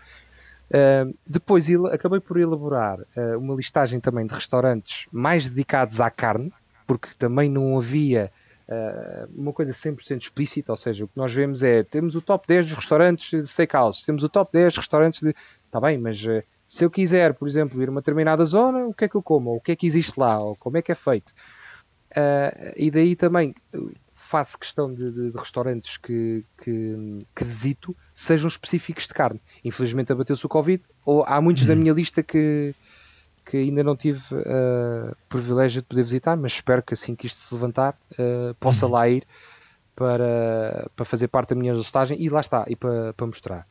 [0.71, 6.53] Uh, depois acabei por elaborar uh, uma listagem também de restaurantes mais dedicados à carne,
[6.87, 8.31] porque também não havia
[8.69, 12.47] uh, uma coisa 100% explícita, ou seja, o que nós vemos é, temos o top
[12.47, 15.35] 10 dos restaurantes de steakhouse, temos o top 10 restaurantes de...
[15.67, 16.25] Está bem, mas
[16.71, 19.23] se eu quiser, por exemplo, ir a uma determinada zona, o que é que eu
[19.23, 19.51] como?
[19.51, 20.39] Ou o que é que existe lá?
[20.39, 21.31] Ou como é que é feito?
[22.13, 23.53] Uh, e daí também
[24.15, 29.43] faço questão de, de, de restaurantes que, que, que, visito sejam específicos de carne.
[29.65, 31.71] Infelizmente abateu-se o Covid, ou há muitos uhum.
[31.71, 32.73] da minha lista que,
[33.45, 37.41] que ainda não tive uh, privilégio de poder visitar, mas espero que assim que isto
[37.41, 38.93] se levantar uh, possa uhum.
[38.93, 39.25] lá ir
[39.97, 43.67] para, para fazer parte da minha listagem e lá está, e para, para mostrar.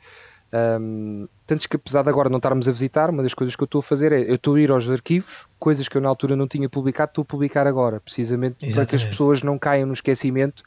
[0.51, 3.65] Um, tanto que apesar de agora não estarmos a visitar, uma das coisas que eu
[3.65, 6.35] estou a fazer é eu estou a ir aos arquivos, coisas que eu na altura
[6.35, 8.75] não tinha publicado, estou a publicar agora, precisamente Exatamente.
[8.75, 10.63] para que as pessoas não caiam no esquecimento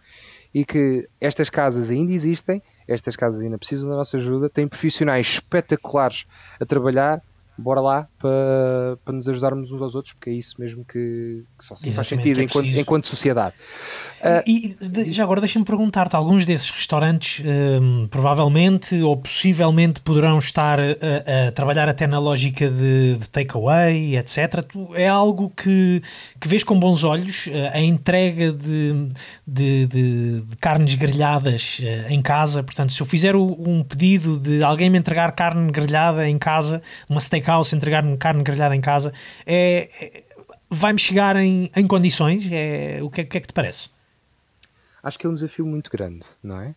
[0.55, 5.27] e que estas casas ainda existem, estas casas ainda precisam da nossa ajuda, têm profissionais
[5.27, 6.27] espetaculares
[6.61, 7.23] a trabalhar
[7.57, 11.65] bora lá para, para nos ajudarmos uns aos outros, porque é isso mesmo que, que
[11.65, 13.55] só faz sentido é enquanto, enquanto sociedade.
[14.47, 20.79] E, e já agora deixa-me perguntar-te: alguns desses restaurantes um, provavelmente ou possivelmente poderão estar
[20.81, 24.65] a, a trabalhar até na lógica de, de takeaway, etc.
[24.95, 26.03] É algo que,
[26.41, 29.09] que vês com bons olhos eh, a entrega de,
[29.47, 32.63] de, de, carnes grelhadas eh, em casa.
[32.63, 37.21] Portanto, se eu fizer um pedido de alguém me entregar carne grelhada em casa, uma
[37.43, 39.13] steakhouse entregar-me carne grelhada em casa,
[39.45, 40.25] é, é
[40.71, 42.49] vai-me chegar em, em condições?
[42.51, 43.91] É, o que, que é que te parece?
[45.03, 46.75] acho que é um desafio muito grande, não é?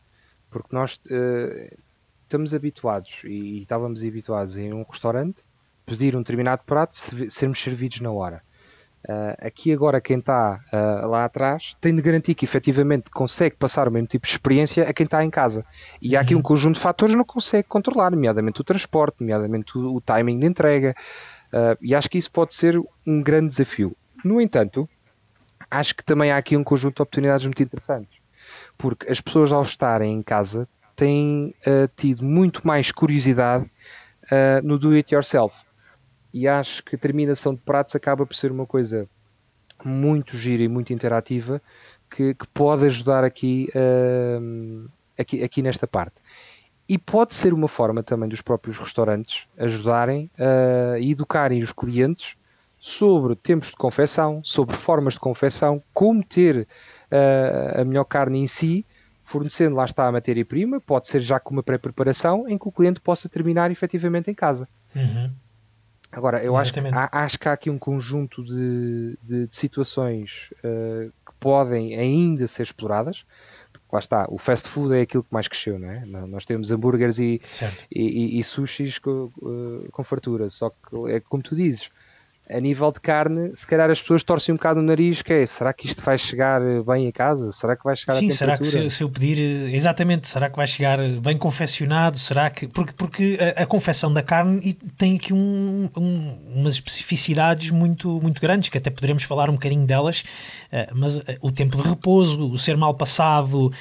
[0.49, 1.78] Porque nós uh,
[2.23, 5.43] estamos habituados e, e, estávamos habituados em um restaurante
[5.86, 6.97] pedir um determinado prato,
[7.30, 8.41] sermos servidos na hora.
[9.07, 13.87] Uh, aqui agora quem está uh, lá atrás tem de garantir que efetivamente consegue passar
[13.87, 15.63] o mesmo tipo de experiência a quem está em casa.
[16.01, 16.43] E há aqui um uhum.
[16.43, 20.47] conjunto de fatores que não consegue controlar, nomeadamente o transporte, nomeadamente o, o timing de
[20.47, 20.95] entrega.
[21.53, 23.95] Uh, e acho que isso pode ser um grande desafio.
[24.23, 24.89] No entanto,
[25.69, 28.17] acho que também há aqui um conjunto de oportunidades muito interessantes.
[28.75, 31.53] Porque as pessoas, ao estarem em casa, têm
[31.95, 33.69] tido muito mais curiosidade
[34.63, 35.55] no do it yourself.
[36.36, 39.08] E acho que a terminação de pratos acaba por ser uma coisa
[39.86, 41.62] muito gira e muito interativa
[42.12, 46.15] que, que pode ajudar aqui, uh, aqui, aqui nesta parte.
[46.89, 52.36] E pode ser uma forma também dos próprios restaurantes ajudarem a educarem os clientes
[52.78, 56.67] sobre tempos de confecção, sobre formas de confecção, como ter
[57.10, 58.86] uh, a melhor carne em si,
[59.24, 63.00] fornecendo lá está a matéria-prima, pode ser já com uma pré-preparação em que o cliente
[63.00, 64.67] possa terminar efetivamente em casa.
[64.93, 65.32] Uhum.
[66.15, 70.49] Agora, eu acho que, há, acho que há aqui um conjunto de, de, de situações
[70.63, 73.25] uh, que podem ainda ser exploradas.
[73.91, 76.06] Lá está, o fast food é aquilo que mais cresceu, não é?
[76.06, 77.41] Nós temos hambúrgueres e,
[77.91, 81.89] e, e, e, sushis com, uh, com fartura, só que é como tu dizes,
[82.49, 85.45] a nível de carne, se calhar as pessoas torcem um bocado o nariz, que é,
[85.45, 87.51] será que isto vai chegar bem a casa?
[87.51, 89.39] Será que vai chegar Sim, a será que se, se, eu pedir,
[89.73, 92.19] exatamente, será que vai chegar bem confeccionado?
[92.19, 97.71] Será que, porque, porque a, a confecção da carne tem aqui um, um, umas especificidades
[97.71, 100.21] muito, muito grandes, que até poderemos falar um bocadinho delas,
[100.71, 103.71] uh, mas o tempo de repouso, o ser mal passado,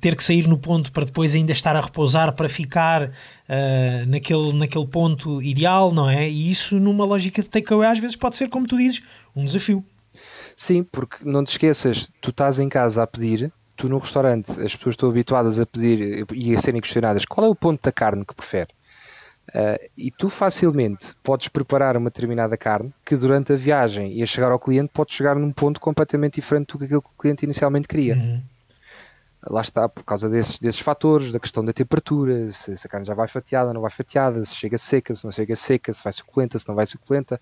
[0.00, 3.10] ter que sair no ponto para depois ainda estar a repousar para ficar
[3.50, 6.28] uh, naquele, naquele ponto ideal, não é?
[6.28, 9.02] E isso numa lógica de takeaway às vezes pode ser, como tu dizes,
[9.34, 9.84] um desafio.
[10.56, 14.76] Sim, porque não te esqueças, tu estás em casa a pedir, tu no restaurante, as
[14.76, 18.24] pessoas estão habituadas a pedir e a serem questionadas qual é o ponto da carne
[18.24, 18.68] que prefere.
[19.48, 24.26] Uh, e tu facilmente podes preparar uma determinada carne que durante a viagem e a
[24.26, 27.44] chegar ao cliente pode chegar num ponto completamente diferente do que aquilo que o cliente
[27.44, 28.14] inicialmente queria.
[28.14, 28.42] Uhum
[29.46, 33.06] lá está, por causa desses, desses fatores, da questão da temperatura, se, se, a carne
[33.06, 36.12] já vai fatiada, não vai fatiada, se chega seca, se não chega seca, se vai
[36.12, 37.40] suculenta, se não vai suculenta.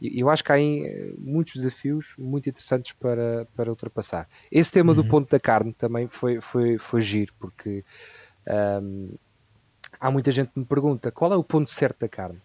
[0.00, 4.28] E eu acho que há aí eh, muitos desafios muito interessantes para, para ultrapassar.
[4.50, 5.02] Esse tema uhum.
[5.02, 7.84] do ponto da carne também foi, foi, foi giro, porque
[8.82, 9.14] um,
[9.98, 12.40] há muita gente que me pergunta qual é o ponto certo da carne.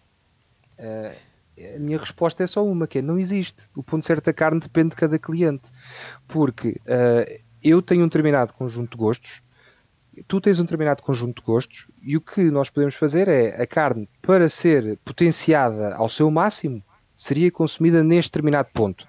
[0.78, 1.36] Uh,
[1.74, 3.62] a minha resposta é só uma, que é não existe.
[3.74, 5.70] O ponto certo da carne depende de cada cliente.
[6.28, 9.42] Porque uh, eu tenho um determinado conjunto de gostos,
[10.26, 13.66] tu tens um determinado conjunto de gostos, e o que nós podemos fazer é a
[13.66, 16.82] carne, para ser potenciada ao seu máximo,
[17.16, 19.06] seria consumida neste determinado ponto.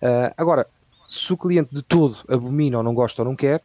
[0.00, 0.66] Uh, agora,
[1.08, 3.62] se o cliente de todo abomina ou não gosta ou não quer,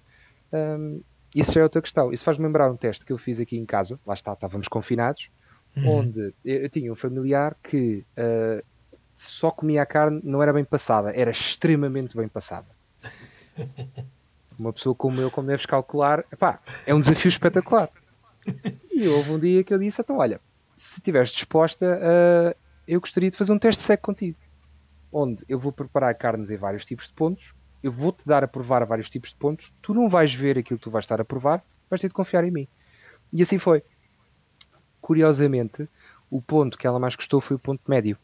[0.52, 1.02] um,
[1.34, 2.12] isso já é outra questão.
[2.12, 5.30] Isso faz-me lembrar um teste que eu fiz aqui em casa, lá está, estávamos confinados,
[5.76, 6.00] uhum.
[6.00, 8.64] onde eu, eu, tinha um familiar que uh,
[9.16, 12.68] só comia a carne, não era bem passada, era extremamente bem passada.
[14.58, 16.26] Uma pessoa como eu, como deves calcular,
[16.86, 17.90] é um desafio espetacular.
[18.92, 20.42] E houve um dia que eu disse: então, olha,
[20.78, 24.38] se estiveres disposta, uh, eu gostaria de fazer um teste seco contigo,
[25.12, 28.86] onde eu vou preparar carnes em vários tipos de pontos, eu vou-te dar a provar
[28.86, 31.64] vários tipos de pontos, tu não vais ver aquilo que tu vais estar a provar,
[31.90, 32.68] vais ter de confiar em mim.
[33.32, 33.84] E assim foi.
[35.02, 35.88] Curiosamente,
[36.30, 38.18] o ponto que ela mais gostou foi o ponto médio.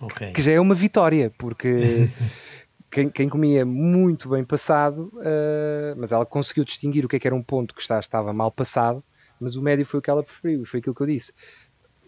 [0.00, 0.32] Okay.
[0.32, 2.08] Que já é uma vitória, porque
[2.90, 7.26] quem, quem, comia muito bem passado, uh, mas ela conseguiu distinguir o que, é que
[7.26, 9.02] era um ponto que está, estava mal passado,
[9.38, 11.32] mas o médio foi o que ela preferiu, foi aquilo que eu disse.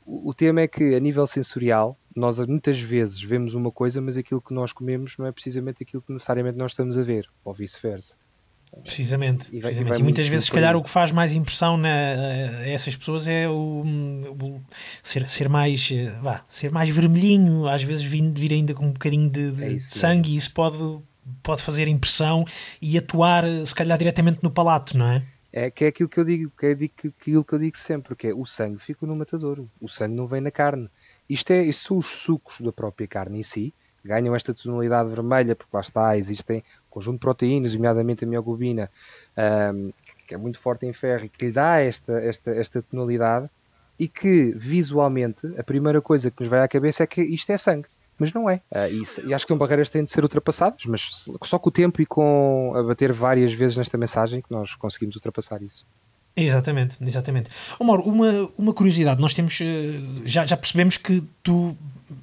[0.07, 4.17] O, o tema é que, a nível sensorial, nós muitas vezes vemos uma coisa, mas
[4.17, 7.53] aquilo que nós comemos não é precisamente aquilo que necessariamente nós estamos a ver, ou
[7.53, 8.15] vice-versa.
[8.83, 9.99] Precisamente, e, vai, precisamente.
[9.99, 13.27] e, e muitas vezes, se calhar, o que faz mais impressão na, a essas pessoas
[13.27, 14.61] é o, o
[15.03, 18.93] ser, ser, mais, eh, vá, ser mais vermelhinho, às vezes vir, vir ainda com um
[18.93, 20.33] bocadinho de, de, é isso, de sangue, é.
[20.35, 20.79] e isso pode,
[21.43, 22.45] pode fazer impressão
[22.81, 25.25] e atuar, se calhar, diretamente no palato, não é?
[25.53, 28.29] É que é aquilo que eu digo, que é aquilo que eu digo sempre, que
[28.29, 30.89] é o sangue fica no matador, o sangue não vem na carne.
[31.29, 35.57] Isto, é, isto são os sucos da própria carne em si, ganham esta tonalidade vermelha,
[35.57, 38.91] porque lá está, existem conjunto de proteínas, nomeadamente a mioglobina,
[39.75, 39.93] um,
[40.27, 43.49] que é muito forte em ferro e que lhe dá esta, esta, esta tonalidade,
[43.99, 47.59] e que visualmente a primeira coisa que nos vai à cabeça é que isto é
[47.59, 47.87] sangue.
[48.19, 48.61] Mas não é.
[48.71, 51.69] Uh, isso, e acho que são barreiras que têm de ser ultrapassadas, mas só com
[51.71, 55.87] o tempo e com a bater várias vezes nesta mensagem que nós conseguimos ultrapassar isso.
[56.37, 57.51] Exatamente, exatamente.
[57.79, 61.77] Oh, Mauro, uma, uma curiosidade, nós temos, eh, já, já percebemos que tu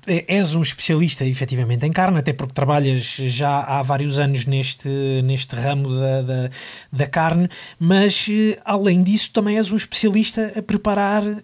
[0.05, 4.89] és um especialista efetivamente em carne, até porque trabalhas já há vários anos neste,
[5.23, 6.49] neste ramo da, da,
[6.91, 11.37] da carne, mas eh, além disso também és um especialista a preparar uh,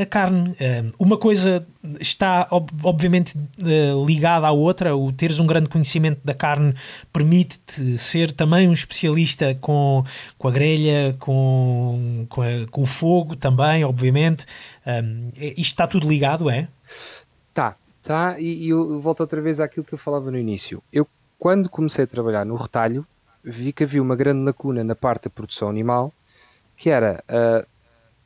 [0.00, 0.50] a carne.
[0.50, 1.66] Uh, uma coisa
[2.00, 6.74] está ob obviamente uh, ligada à outra, o teres um grande conhecimento da carne
[7.12, 10.04] permite-te ser também um especialista com,
[10.36, 14.44] com a grelha, com, com, a, com o fogo também, obviamente.
[15.38, 16.68] isto está tudo ligado, é?
[17.52, 20.82] Tá, tá, e, e eu volto outra vez àquilo que eu falava no início.
[20.92, 21.06] Eu,
[21.38, 23.06] quando comecei a trabalhar no retalho,
[23.42, 26.12] vi que havia uma grande lacuna na parte da produção animal,
[26.76, 27.66] que era, uh,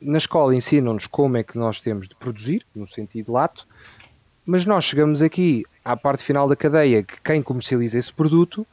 [0.01, 3.67] na escola ensinam-nos como é que nós temos de produzir, no sentido lato,
[4.45, 8.67] mas nós chegamos aqui à parte final da cadeia, que quem comercializa esse produto,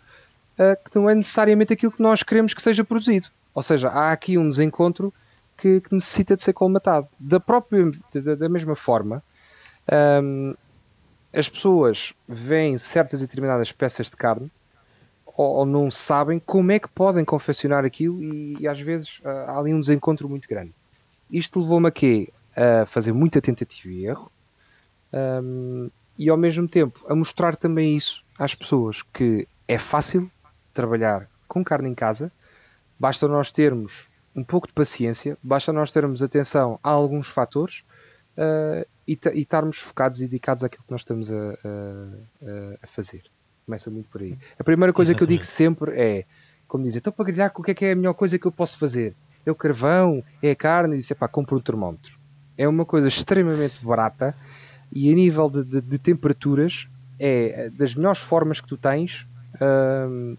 [0.60, 3.28] uh, que não é necessariamente aquilo que nós queremos que seja produzido.
[3.54, 5.14] Ou seja, há aqui um desencontro
[5.58, 7.08] que, que necessita de ser colmatado.
[7.20, 9.24] Da, própria, da, da mesma forma,
[9.92, 10.56] um,
[11.34, 14.52] as pessoas veem certas e determinadas peças de carne
[15.26, 19.28] ou, ou, não sabem como é que podem confeccionar aquilo e, e às vezes uh,
[19.48, 20.74] há ali um desencontro muito grande.
[21.30, 22.30] Isto levou-me a quê?
[22.56, 24.30] A fazer muita tentativa e erro
[25.14, 30.30] um, e ao mesmo tempo a mostrar também isso às pessoas que é fácil
[30.74, 32.32] trabalhar com carne em casa,
[33.00, 37.84] basta nós termos um pouco de paciência, basta nós termos atenção a alguns fatores
[38.38, 43.24] uh, e, e estarmos focados e dedicados àquilo que nós estamos a, a, a fazer.
[43.66, 44.38] Começa muito por aí.
[44.60, 45.28] A primeira coisa Exatamente.
[45.28, 46.26] que eu digo sempre é,
[46.68, 48.52] como dizer, então para grelhar, o que é que é a melhor coisa que eu
[48.52, 49.16] posso fazer?
[49.46, 50.24] É o carvão?
[50.42, 50.96] É a carne?
[50.96, 52.20] E disse, pá, compra um termómetro.
[52.58, 54.36] É uma coisa extremamente barata
[54.92, 56.88] e a nível de, de, de temperaturas
[57.20, 59.26] é das melhores formas que tu tens
[60.10, 60.36] hum,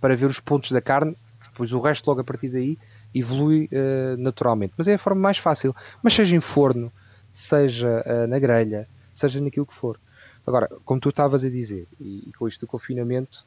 [0.00, 2.78] para ver os pontos da carne, depois o resto logo a partir daí
[3.14, 4.74] evolui uh, naturalmente.
[4.76, 5.74] Mas é a forma mais fácil.
[6.02, 6.92] Mas seja em forno,
[7.34, 9.98] seja uh, na grelha, seja naquilo que for.
[10.46, 13.44] Agora, como tu estavas a dizer, e, e, com isto do confinamento,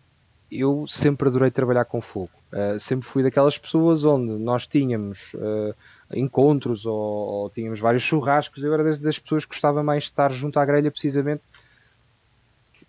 [0.52, 2.32] eu sempre adorei trabalhar com fogo.
[2.52, 5.74] Uh, sempre fui daquelas pessoas onde nós tínhamos uh,
[6.14, 8.64] encontros ou, ou, tínhamos vários churrascos.
[8.64, 11.42] Eu era das, das, pessoas que gostava mais de estar junto à grelha, precisamente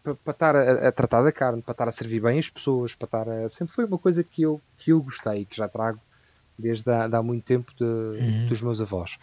[0.02, 2.94] para, para estar a, a, tratar da carne, para estar a servir bem as pessoas,
[2.94, 3.48] para estar a...
[3.48, 6.00] sempre foi uma coisa que eu, que eu gostei, que já trago
[6.58, 8.46] desde há, há muito tempo de, uhum.
[8.48, 9.16] dos meus avós.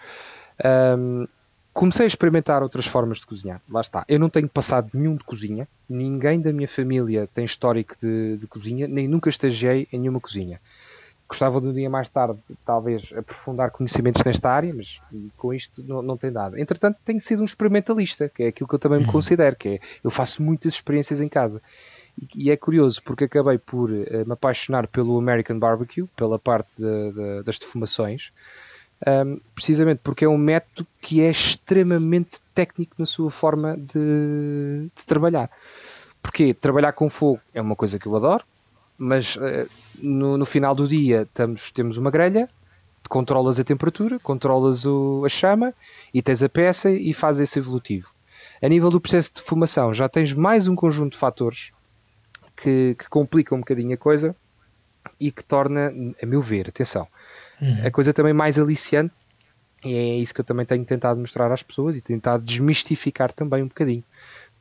[0.63, 1.27] Um,
[1.75, 3.61] comecei a experimentar outras formas de cozinhar.
[3.69, 4.05] Lá está.
[4.07, 5.67] Eu não tenho passado nenhum de cozinha.
[5.89, 10.61] Ninguém da minha família tem histórico de, de cozinha, nem nunca estagiei em nenhuma cozinha.
[11.27, 15.01] Gostava de um dia mais tarde, talvez, aprofundar conhecimentos nesta área, mas
[15.35, 16.57] com isto não, não tem dado.
[16.57, 19.11] Entretanto, tenho sido um experimentalista, que é aquilo que eu também me uhum.
[19.11, 21.61] considero, que é, eu faço muitas experiências em casa.
[22.17, 26.77] E, e é curioso, porque acabei por uh, me apaixonar pelo American Barbecue, pela parte
[26.77, 28.31] de, de, das defumações,
[29.05, 35.03] um, precisamente porque é um método que é extremamente técnico na sua forma de, de,
[35.05, 35.49] trabalhar.
[36.21, 38.43] Porque trabalhar com fogo é uma coisa que eu adoro,
[38.97, 42.49] mas uh, no, no, final do dia estamos, temos uma grelha,
[43.07, 45.73] controlas a temperatura, controlas o, a chama
[46.13, 48.09] e tens a peça e fazes esse evolutivo.
[48.61, 51.71] A nível do processo de fumação, já tens mais um conjunto de fatores
[52.55, 54.35] que, que complicam um bocadinho a coisa
[55.19, 57.07] e que torna, a meu ver, atenção,
[57.61, 57.87] Uhum.
[57.87, 59.13] A coisa também mais aliciante,
[59.83, 63.63] e é isso que eu também tenho tentado mostrar às pessoas e tentado desmistificar também
[63.63, 64.03] um bocadinho.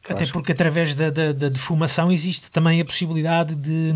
[0.09, 3.91] Até porque através da, da, da, defumação existe também a possibilidade de,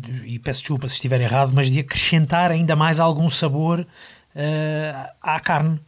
[0.00, 5.10] de, e peço desculpa se estiver errado, mas de acrescentar ainda mais algum sabor uh,
[5.22, 5.80] à carne.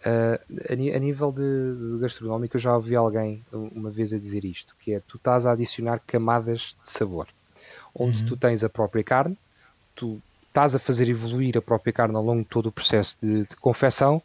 [0.00, 4.44] Uh, a, a, nível de, de, gastronómico, eu já ouvi alguém uma vez a dizer
[4.44, 7.28] isto: que é tu estás a adicionar camadas de sabor,
[7.94, 8.26] onde uhum.
[8.26, 9.38] tu tens a própria carne,
[9.94, 13.46] tu estás a fazer evoluir a própria carne ao longo de todo o processo de,
[13.46, 14.20] de confecção,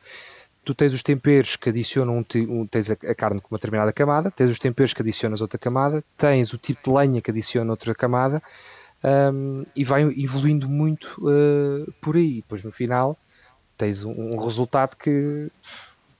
[0.64, 3.94] tu tens os temperos que adicionam um, um, tens a, a, carne com uma determinada
[3.94, 7.72] camada, tens os temperos que adicionas outra camada, tens o tipo de lenha que adiciona
[7.72, 8.42] outra camada
[9.32, 12.38] um, e vai evoluindo muito uh, por aí.
[12.38, 13.16] Depois no final
[13.78, 15.52] tens um, um resultado que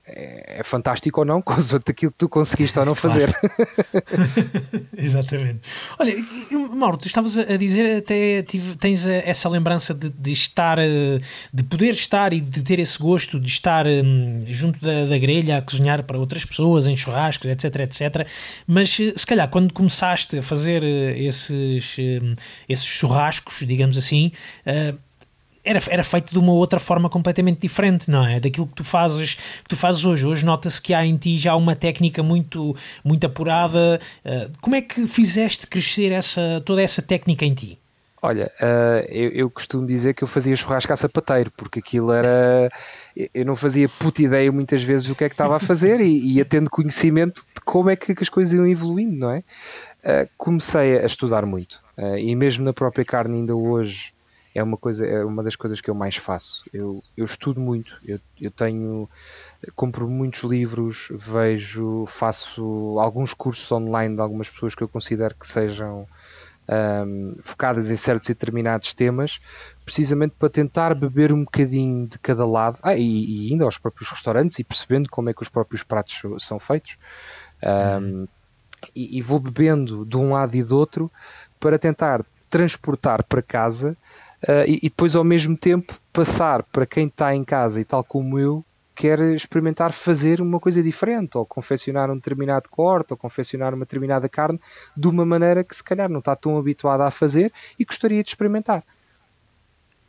[0.08, 3.28] é, é, fantástico ou não, com aquilo que tu conseguiste ou não fazer.
[4.96, 5.60] Exatamente.
[5.98, 6.14] Olha,
[6.72, 11.20] Mauro, tu estavas a dizer, até tive, tens essa lembrança de, de, estar, eh,
[11.52, 15.58] de poder estar e de ter esse gosto de estar um, junto da, da, grelha
[15.58, 18.28] a cozinhar para outras pessoas, em churrascos, etc, etc.
[18.66, 21.96] Mas eh, se calhar quando começaste a fazer eh, esses,
[22.68, 24.30] esses churrascos, digamos assim,
[25.66, 28.38] era, era feito de uma outra forma completamente diferente, não é?
[28.38, 30.24] Daquilo que tu fazes, que tu fazes hoje.
[30.24, 32.74] Hoje nota-se que há em ti já uma técnica muito,
[33.04, 34.00] muito apurada.
[34.24, 37.78] Uh, como é que fizeste crescer essa, toda essa técnica em ti?
[38.22, 42.70] Olha, uh, eu, eu, costumo dizer que eu fazia churrasco a sapateiro, porque aquilo era.
[43.32, 46.34] Eu não fazia puta ideia muitas vezes do que é que estava a fazer e
[46.34, 49.38] ia tendo conhecimento de como é que, as coisas iam evoluindo, não é?
[50.04, 51.80] Uh, comecei a estudar muito
[52.18, 54.12] e mesmo na própria carne, ainda hoje,
[54.56, 56.64] é uma coisa é uma das coisas que eu mais faço.
[56.72, 59.08] Eu, eu estudo muito eu, eu tenho
[59.74, 65.46] compro muitos livros vejo faço alguns cursos online de algumas pessoas que eu considero que
[65.46, 66.06] sejam
[66.68, 69.40] um, focadas em certos e determinados temas
[69.84, 72.78] precisamente para tentar beber um bocadinho de cada lado.
[72.82, 76.20] Ah, e, e indo aos próprios restaurantes e percebendo como é que os próprios pratos
[76.42, 76.96] são feitos.
[77.62, 78.28] Um, uhum.
[78.94, 81.10] e, e vou bebendo de um lado e do outro
[81.60, 83.96] para tentar transportar para casa
[84.44, 88.04] uh, e, e, depois ao mesmo tempo passar para quem está em casa e tal
[88.04, 93.74] como eu quer experimentar fazer uma coisa diferente ou confeccionar um determinado corte ou confeccionar
[93.74, 94.58] uma determinada carne
[94.96, 98.30] de uma maneira que se calhar não está tão habituado a fazer e gostaria de
[98.30, 98.82] experimentar.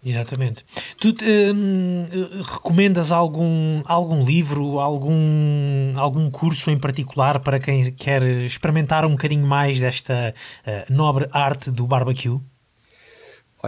[0.05, 0.63] Exatamente.
[0.97, 1.09] Tu
[1.53, 2.05] hum,
[2.53, 9.45] recomendas algum, algum livro, algum, algum curso em particular para quem quer experimentar um bocadinho
[9.45, 10.33] mais desta
[10.65, 12.39] uh, nobre arte do barbecue?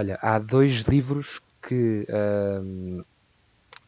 [0.00, 2.06] Olha, há dois livros que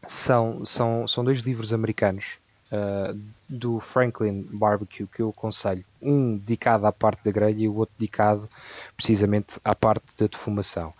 [0.07, 2.37] são, são, são dois livros americanos
[2.71, 5.83] uh, do Franklin Barbecue que eu aconselho.
[5.99, 8.47] Um dedicado à parte da grelha e o outro dedicado
[8.95, 10.93] precisamente à parte da defumação.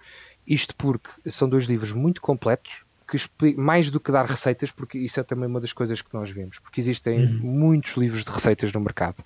[0.48, 5.20] Isto porque são dois livros muito completos, que mais do que dar receitas, porque isso
[5.20, 7.40] é também uma das coisas que nós vemos, porque existem uhum.
[7.44, 9.20] muitos livros de receitas no mercado.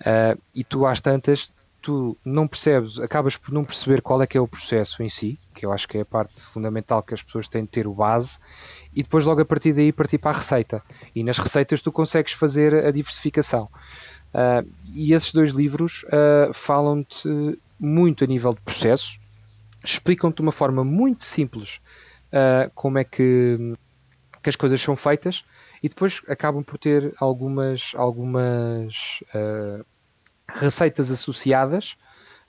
[0.00, 1.52] Uh, e tu às tantas
[1.84, 5.38] tu não percebes, acabas por não perceber qual é que é o processo em si,
[5.54, 7.92] que eu acho que é a parte fundamental que as pessoas têm de ter o
[7.92, 8.38] base,
[8.94, 10.82] e depois logo a partir daí partir para a receita.
[11.14, 13.68] E nas receitas tu consegues fazer a diversificação.
[14.32, 17.28] Uh, e esses dois livros uh, falam-te
[17.78, 19.18] muito a nível de processo,
[19.84, 21.82] explicam-te de uma forma muito simples
[22.32, 23.74] uh, como é que,
[24.42, 25.44] que, as coisas são feitas
[25.82, 29.22] e depois acabam por ter algumas, algumas
[30.48, 31.96] receitas associadas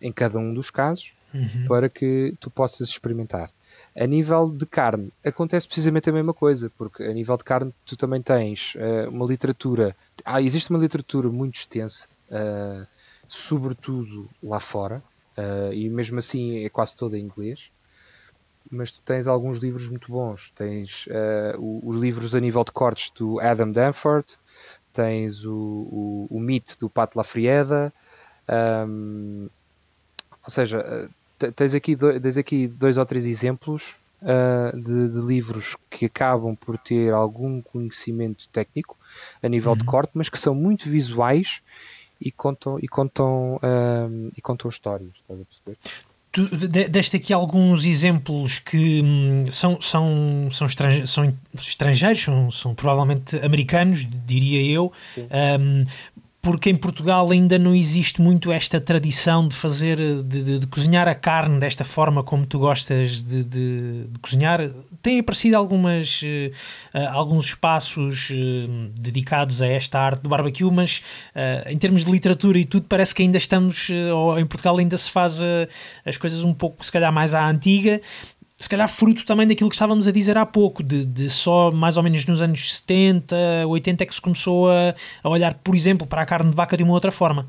[0.01, 1.67] em cada um dos casos uhum.
[1.67, 3.49] para que tu possas experimentar.
[3.95, 7.95] A nível de carne, acontece precisamente a mesma coisa, porque a nível de carne tu
[7.95, 9.95] também tens uh, uma literatura.
[10.23, 12.85] Ah, existe uma literatura muito extensa, uh,
[13.27, 15.01] sobretudo lá fora,
[15.37, 17.69] uh, e mesmo assim é quase toda em inglês.
[18.69, 20.51] Mas tu tens alguns livros muito bons.
[20.55, 21.07] Tens
[21.59, 24.39] os livros a nível de cortes do Adam Danforth,
[24.95, 27.93] tens o, o, o Meat do Pat Lafrieda,
[28.87, 29.49] um,
[30.43, 31.09] ou seja,
[31.55, 36.55] tens aqui, dois, tens aqui dois ou três exemplos uh, de, de, livros que acabam
[36.55, 38.95] por ter algum conhecimento técnico
[39.41, 39.77] a nível uhum.
[39.77, 41.61] de corte, mas que são muito visuais
[42.21, 45.11] e contam, e contam, um, e contam histórias.
[45.21, 46.14] Estás a perceber?
[46.35, 46.49] Tu
[46.89, 53.37] deste aqui alguns exemplos que hum, são, são, são, estrangeiros, são estrangeiros, são, são provavelmente
[53.37, 54.91] americanos, diria eu,
[56.45, 61.07] porque em Portugal ainda não existe muito esta tradição de fazer, de, de, de cozinhar
[61.07, 64.69] a carne desta forma como tu gostas de, de cozinhar.
[65.01, 71.01] Tem aparecido algumas, uh, alguns espaços uh, dedicados a esta arte do barbecue, mas
[71.35, 74.97] uh, em termos de literatura e tudo, parece que ainda estamos, ou em Portugal ainda
[74.97, 75.41] se faz
[76.05, 77.99] as coisas um pouco, se calhar, mais à antiga
[78.57, 81.97] se calhar fruto também daquilo que estávamos a dizer há pouco, de, de só mais
[81.97, 83.35] ou menos nos anos 70,
[83.67, 86.77] 80 é que se começou a, a olhar, por exemplo, para a carne de vaca
[86.77, 87.47] de uma outra forma.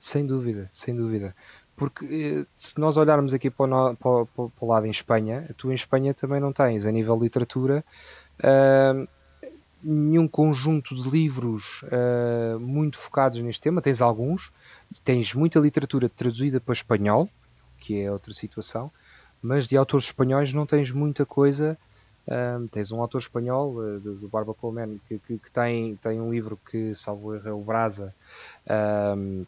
[0.00, 1.34] Sem dúvida, sem dúvida.
[1.76, 5.70] Porque eh, se nós olharmos aqui para o, para, para, o, lado em Espanha, tu
[5.70, 7.84] em Espanha também não tens, a nível de literatura,
[8.40, 9.06] uh,
[9.82, 13.82] nenhum conjunto de livros uh, muito focados neste tema.
[13.82, 14.50] Tens alguns,
[15.04, 17.28] tens muita literatura traduzida para espanhol,
[17.78, 18.90] que é outra situação,
[19.46, 21.78] mas de autores espanhóis não tens muita coisa.
[22.28, 26.20] Um, tens um autor espanhol, uh, do, do Barba Polman, que, que, que, tem, tem
[26.20, 28.12] um livro que, salvo erro, é o Brasa,
[29.16, 29.46] um,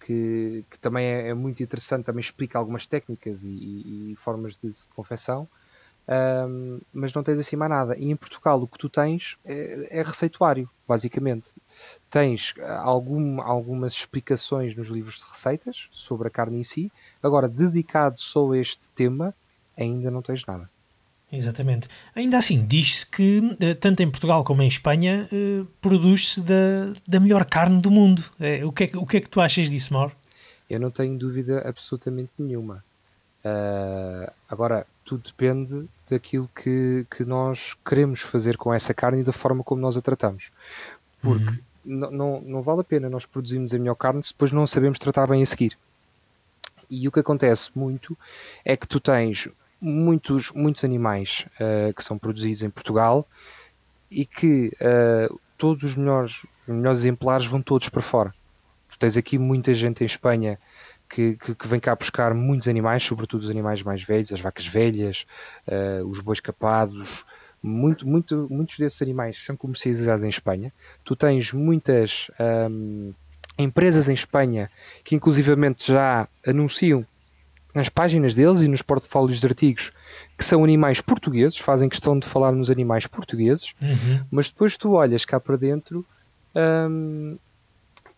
[0.00, 4.58] que, que, também é, é, muito interessante, também explica algumas técnicas e, e, e formas
[4.60, 5.48] de confecção,
[6.08, 7.96] um, mas não tens assim mais nada.
[7.96, 11.50] E em Portugal o que tu tens é, é receituário, basicamente.
[12.10, 16.92] Tens ah, algum, algumas explicações nos livros de receitas sobre a carne em si,
[17.22, 19.34] agora dedicado só a este tema,
[19.76, 20.68] ainda não tens nada.
[21.32, 21.88] Exatamente.
[22.14, 27.18] Ainda assim, diz-se que, eh, tanto em Portugal como em Espanha, eh, produz-se da, da
[27.18, 28.22] melhor carne do mundo.
[28.38, 30.12] Eh, o que, é, o que é que tu achas disso, Mauro?
[30.68, 32.84] Eu não tenho dúvida absolutamente nenhuma.
[33.44, 39.32] Uh, agora, tudo depende daquilo que, que nós queremos fazer com essa carne e da
[39.32, 40.50] forma como nós a tratamos.
[41.20, 42.10] Porque uhum.
[42.10, 45.26] não, não vale a pena nós produzirmos a melhor carne se depois não sabemos tratar
[45.26, 45.76] bem a seguir.
[46.88, 48.16] E o que acontece muito
[48.64, 49.48] é que tu tens
[49.80, 53.26] muitos, muitos animais uh, que são produzidos em Portugal
[54.10, 58.34] e que uh, todos os melhores, os melhores exemplares vão todos para fora.
[58.90, 60.58] Tu tens aqui muita gente em Espanha
[61.12, 64.66] que, que, que, vem cá buscar muitos animais, sobretudo os animais mais velhos, as vacas
[64.66, 65.26] velhas,
[65.68, 67.24] uh, os bois capados.
[67.62, 70.72] Muito, muito, muitos desses animais são comercializados em Espanha.
[71.04, 72.28] Tu tens muitas
[72.68, 73.12] um,
[73.58, 74.70] empresas em Espanha
[75.04, 77.06] que, inclusivamente, já anunciam
[77.74, 79.92] nas páginas deles e nos portfólios de artigos
[80.36, 84.24] que são animais portugueses, fazem questão de falar nos animais portugueses, uhum.
[84.30, 86.04] mas depois tu olhas cá para dentro
[86.90, 87.38] um,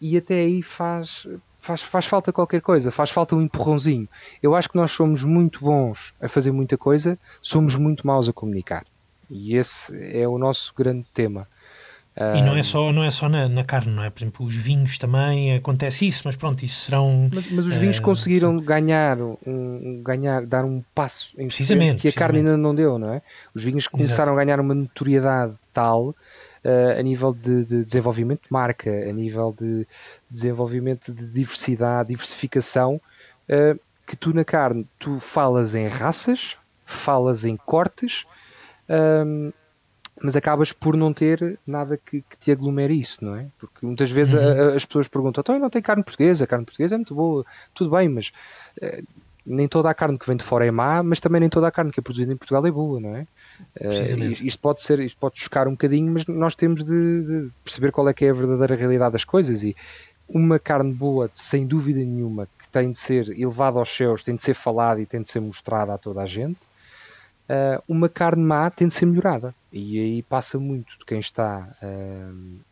[0.00, 1.26] e até aí faz,
[1.64, 4.06] faz, faz falta qualquer coisa, faz falta um empurrãozinho.
[4.42, 8.32] Eu acho que nós somos muito bons a fazer muita coisa, somos muito maus a
[8.32, 8.84] comunicar.
[9.30, 11.48] E esse é o nosso grande tema.
[12.16, 14.10] E não é só, não é só na, na, carne, não é?
[14.10, 17.28] Por exemplo, os vinhos também acontece isso, mas pronto, isso serão.
[17.32, 22.08] Mas, mas os vinhos uh, conseguiram ganhar, um, ganhar, dar um passo em precisamente, que
[22.08, 23.22] a carne ainda não deu, não é?
[23.52, 24.40] Os vinhos começaram Exato.
[24.40, 26.14] a ganhar uma notoriedade tal
[26.64, 29.86] uh, a nível de, de, desenvolvimento de marca, a nível de
[30.30, 33.00] desenvolvimento de diversidade, diversificação,
[33.48, 36.56] uh, que tu na carne tu falas em raças,
[36.86, 38.26] falas em cortes
[40.22, 43.46] mas acabas por não ter nada que, que, te aglomere isso, não é?
[43.58, 44.40] Porque muitas vezes uhum.
[44.40, 47.14] a, a, as pessoas perguntam, então não tem carne portuguesa, a carne portuguesa é muito
[47.14, 47.44] boa,
[47.74, 48.32] tudo bem, mas
[48.82, 49.04] uh,
[49.46, 51.70] nem toda a carne que vem de fora é má, mas também nem toda a
[51.70, 53.26] carne que é produzida em Portugal é boa, não é?
[53.80, 57.92] Uh, isto pode ser, isto pode chocar um bocadinho, mas nós temos de, de, perceber
[57.92, 59.76] qual é que é a verdadeira realidade das coisas e
[60.28, 64.42] uma carne boa, sem dúvida nenhuma, que tem de ser elevada aos céus, tem de
[64.42, 66.58] ser falada e tem de ser mostrada a toda a gente
[67.48, 69.54] uh, uma carne má tem de ser melhorada.
[69.72, 72.64] E aí passa muito de quem está uh,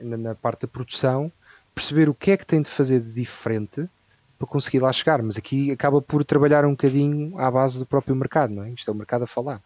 [0.00, 1.32] na parte da produção
[1.74, 3.88] perceber o que é que tem de fazer de diferente
[4.42, 5.22] para conseguir lá chegar.
[5.22, 8.70] Mas aqui acaba por trabalhar um bocadinho à base do próprio mercado, não é?
[8.70, 9.60] Isto é o mercado a falar.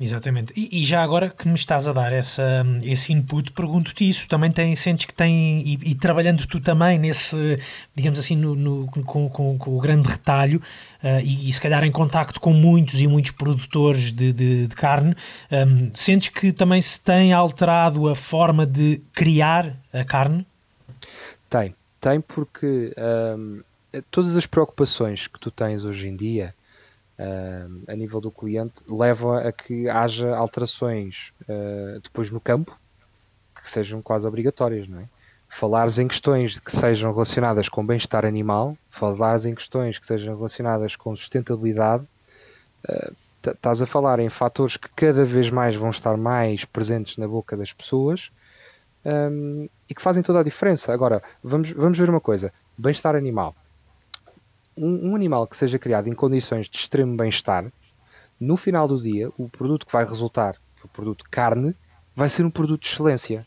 [0.00, 0.52] Exatamente.
[0.56, 4.26] E, e, já agora que me estás a dar essa, esse input, pergunto-te isso.
[4.26, 7.58] Também tem, sentes que tem, e, e, trabalhando tu também nesse,
[7.94, 10.60] digamos assim, no, no com, com, com, o grande retalho
[11.04, 14.74] uh, e, e, se calhar em contacto com muitos e muitos produtores de, de, de
[14.74, 15.14] carne,
[15.50, 20.44] um, ehm, sentes que também se tem alterado a forma de criar a carne?
[21.48, 23.62] Tem, tem porque um, ehm,
[24.10, 26.54] todas as preocupações que tu tens hoje em dia
[27.18, 32.78] uh, a nível do cliente leva a que haja alterações uh, depois no campo
[33.54, 35.04] que sejam quase obrigatórias, não é?
[35.48, 40.96] Falares em questões que sejam relacionadas com bem-estar animal, falares em questões que sejam relacionadas
[40.96, 42.08] com sustentabilidade,
[42.88, 43.14] uh,
[43.50, 47.56] estás a falar em fatores que cada vez mais vão estar mais presentes na boca
[47.56, 48.30] das pessoas
[49.04, 50.92] um, e que fazem toda a diferença.
[50.92, 53.54] Agora, vamos, vamos ver uma coisa: bem-estar animal
[54.76, 57.70] um, um animal que seja criado em condições de extremo bem-estar,
[58.40, 61.74] no final do dia, o produto que vai resultar, o produto carne,
[62.14, 63.46] vai ser um produto de excelência.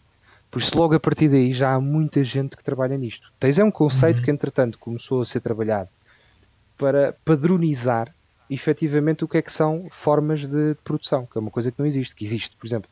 [0.49, 3.31] Por isso, logo a partir daí, já há muita gente que trabalha nisto.
[3.39, 4.23] Tens é um conceito uhum.
[4.23, 5.89] que, entretanto, começou a ser trabalhado
[6.77, 8.13] para padronizar
[8.49, 11.85] efetivamente o que é que são formas de produção, que é uma coisa que não
[11.85, 12.15] existe.
[12.15, 12.89] Que existe, por exemplo,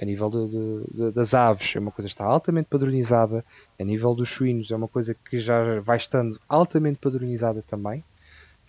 [0.00, 3.44] a nível de, de, de, das aves é uma coisa que está altamente padronizada,
[3.78, 8.04] a nível dos suínos é uma coisa que já vai estando altamente padronizada também.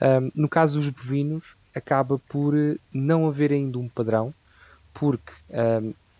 [0.02, 2.56] Um, no caso dos bovinos, acaba por
[2.92, 4.34] não haver ainda um padrão,
[4.94, 5.32] porque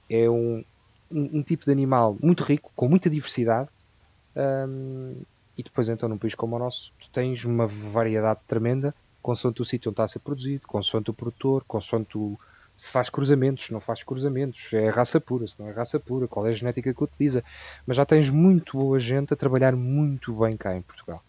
[0.10, 0.64] é um,
[1.12, 3.70] um, um, tipo de animal muito rico, com muita diversidade,
[5.58, 9.66] e depois então num país como o nosso, tu tens uma variedade tremenda, consoante o
[9.66, 12.40] sítio onde está a ser produzido, consoante o produtor, consoante o,
[12.80, 16.28] se faz cruzamentos, se não faz cruzamentos, é raça pura, se não é raça pura,
[16.28, 17.44] qual é a genética que utiliza.
[17.86, 21.22] Mas já tens muito boa gente a trabalhar muito bem cá em Portugal.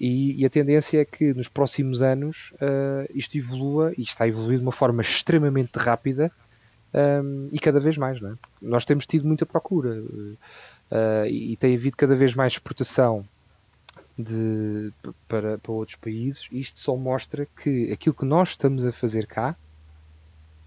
[0.00, 4.28] E, e, a tendência é que nos próximos anos uh, isto evolua e está a
[4.28, 6.32] evoluir de uma forma extremamente rápida
[6.92, 8.20] um, e cada vez mais.
[8.20, 8.34] Não é?
[8.60, 13.26] Nós temos tido muita procura uh, e, e tem havido cada vez mais exportação
[14.18, 14.92] de,
[15.28, 16.46] para, para outros países.
[16.50, 19.56] Isto só mostra que aquilo que nós estamos a fazer cá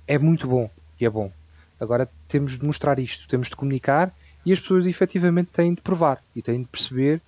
[0.08, 1.32] é muito bom e é bom.
[1.80, 4.12] Agora temos de mostrar isto, temos de comunicar
[4.46, 7.22] e as pessoas efetivamente têm de provar e têm de perceber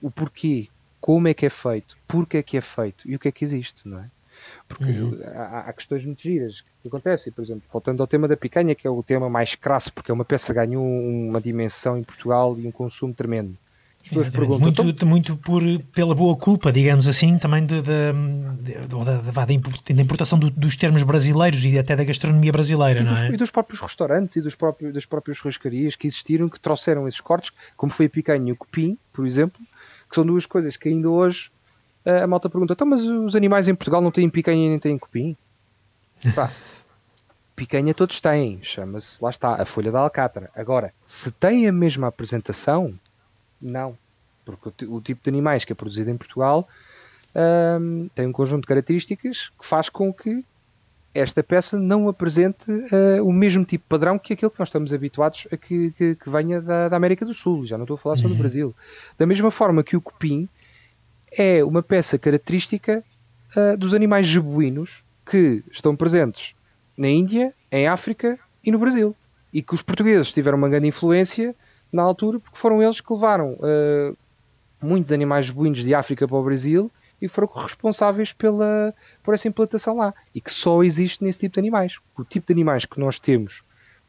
[0.00, 0.68] o porquê,
[1.00, 3.44] como é que é feito, porque é que é feito e o que é que
[3.44, 4.10] existe, não é?
[4.68, 5.20] Porque uhum.
[5.34, 8.86] há, há, questões muito giras que acontecem, por exemplo, voltando ao tema da picanha, que
[8.86, 12.56] é o tema mais crasso, porque é uma peça que ganhou uma dimensão em Portugal
[12.58, 13.56] e um consumo tremendo
[14.58, 18.12] muito, então, muito por, pela boa culpa, digamos assim, também de, de,
[18.62, 23.20] de, da importação do, dos termos brasileiros e até da gastronomia brasileira, e não dos,
[23.20, 23.28] é?
[23.28, 27.20] E dos próprios restaurantes e dos próprios, das próprias rascarias que existiram, que trouxeram esses
[27.20, 29.60] cortes, como foi a picanha e o cupim, por exemplo,
[30.08, 31.50] que são duas coisas que ainda hoje
[32.22, 34.98] a malta pergunta: então, mas os animais em Portugal não têm picanha e nem têm
[34.98, 35.36] cupim?
[36.34, 36.50] Pá,
[37.54, 40.50] picanha todos têm, chama-se, lá está, a folha da alcatra.
[40.54, 42.94] Agora, se tem a mesma apresentação,
[43.60, 43.96] não.
[44.44, 46.68] Porque o, o tipo de animais que é produzido em Portugal
[47.80, 50.44] um, tem um conjunto de características que faz com que
[51.14, 54.92] esta peça não apresente uh, o mesmo tipo de padrão que aquele que nós estamos
[54.92, 57.66] habituados a que, que, que venha da, da, América do Sul.
[57.66, 58.38] Já não estou a falar só do uhum.
[58.38, 58.74] Brasil.
[59.16, 60.48] Da mesma forma que o cupim
[61.32, 63.02] é uma peça característica
[63.56, 66.54] uh, dos animais jebuínos que estão presentes
[66.96, 69.14] na Índia, em África e no Brasil.
[69.52, 71.54] E que os portugueses tiveram uma grande influência
[71.92, 74.16] na altura, porque foram eles que levaram uh,
[74.80, 79.96] muitos animais bovinos de África para o Brasil e foram responsáveis pela, por essa implantação
[79.96, 80.14] lá.
[80.34, 81.98] E que só existe nesse tipo de animais.
[82.16, 83.62] O tipo de animais que nós temos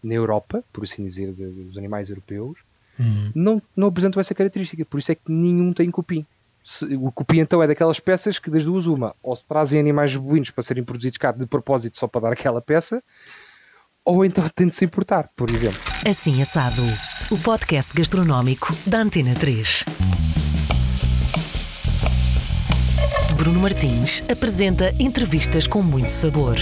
[0.03, 2.57] na Europa, por assim dizer, dos animais europeus,
[2.99, 3.31] uhum.
[3.33, 4.85] não, não apresentam essa característica.
[4.85, 6.25] Por isso é que nenhum tem cupim.
[7.01, 10.51] O cupim então é daquelas peças que das duas uma, ou se trazem animais bovinos
[10.51, 13.01] para serem produzidos cá de propósito só para dar aquela peça,
[14.09, 15.79] ou então tem de se importar, por exemplo.
[16.07, 16.81] Assim Assado,
[17.29, 19.85] o podcast gastronómico da Antena 3.
[23.35, 26.55] Bruno Martins apresenta entrevistas com muito sabor.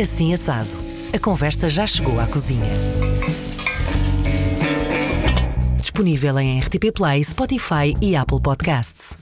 [0.00, 0.70] Assim Assado,
[1.12, 2.72] a conversa já chegou à cozinha.
[5.76, 9.16] Disponível em RTP Play, Spotify e Apple Podcasts.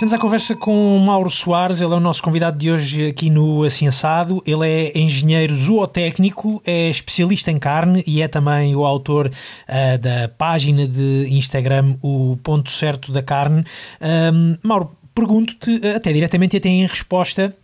[0.00, 3.64] Estamos à conversa com Mauro Soares, ele é o nosso convidado de hoje aqui no
[3.64, 4.42] Assim Assado.
[4.46, 10.26] Ele é engenheiro zootécnico, é especialista em carne e é também o autor uh, da
[10.26, 13.62] página de Instagram O Ponto Certo da Carne.
[14.00, 17.54] Um, Mauro, pergunto-te até diretamente até em resposta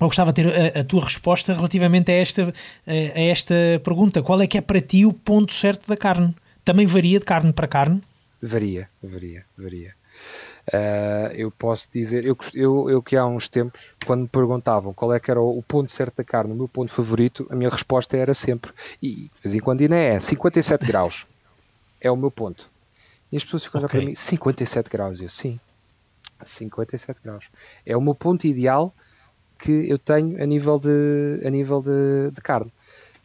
[0.00, 2.52] ou gostava de ter a, a, tua resposta relativamente a esta,
[2.84, 4.24] a esta pergunta.
[4.24, 6.34] Qual é que é para ti o ponto certo da carne?
[6.64, 8.00] Também varia de carne para carne?
[8.42, 9.95] Varia, varia, varia.
[10.68, 15.14] Uh, eu posso dizer, eu, eu, eu, que há uns tempos, quando me perguntavam qual
[15.14, 17.70] é que era o, o, ponto certo da carne, o meu ponto favorito, a minha
[17.70, 21.24] resposta era sempre, e de vez em quando ainda é, 57 graus.
[22.00, 22.68] É o meu ponto.
[23.30, 24.00] E as pessoas ficam okay.
[24.00, 25.20] para mim, 57 graus.
[25.20, 25.60] Eu, sim,
[26.44, 27.44] 57 graus.
[27.84, 28.92] É o meu ponto ideal
[29.58, 32.72] que eu tenho a nível de, a nível de, de carne.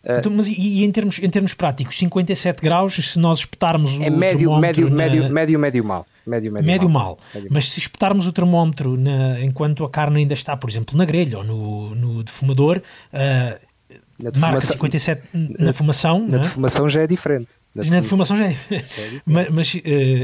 [0.04, 4.00] Uh, então, mas e, e, em, termos, em termos práticos, 57 graus, se nós espetarmos
[4.02, 4.96] é o médio, médio, na...
[4.96, 6.08] médio, médio, médio mal.
[6.26, 7.04] Médio, médio, médio mal.
[7.04, 7.20] mal.
[7.34, 11.06] Médio Mas se espetarmos o termómetro na, enquanto a carne ainda está, por exemplo, na
[11.06, 12.82] grelha ou no, no defumador,
[13.14, 16.28] uh, marca 57 na, na fumação.
[16.28, 16.40] Na é?
[16.42, 17.50] defumação já é diferente.
[17.74, 18.58] Na, na defumação já é.
[18.72, 18.84] é
[19.24, 19.80] mas, mas uh,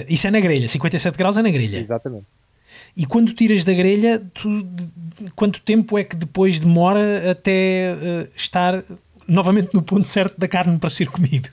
[0.09, 1.79] isso é na grelha, 57 graus é na grelha.
[1.79, 2.25] Exatamente.
[2.95, 4.89] E quando tiras da grelha, tu, de,
[5.35, 8.83] quanto tempo é que depois demora até uh, estar
[9.27, 11.49] novamente no ponto certo da carne para ser comido?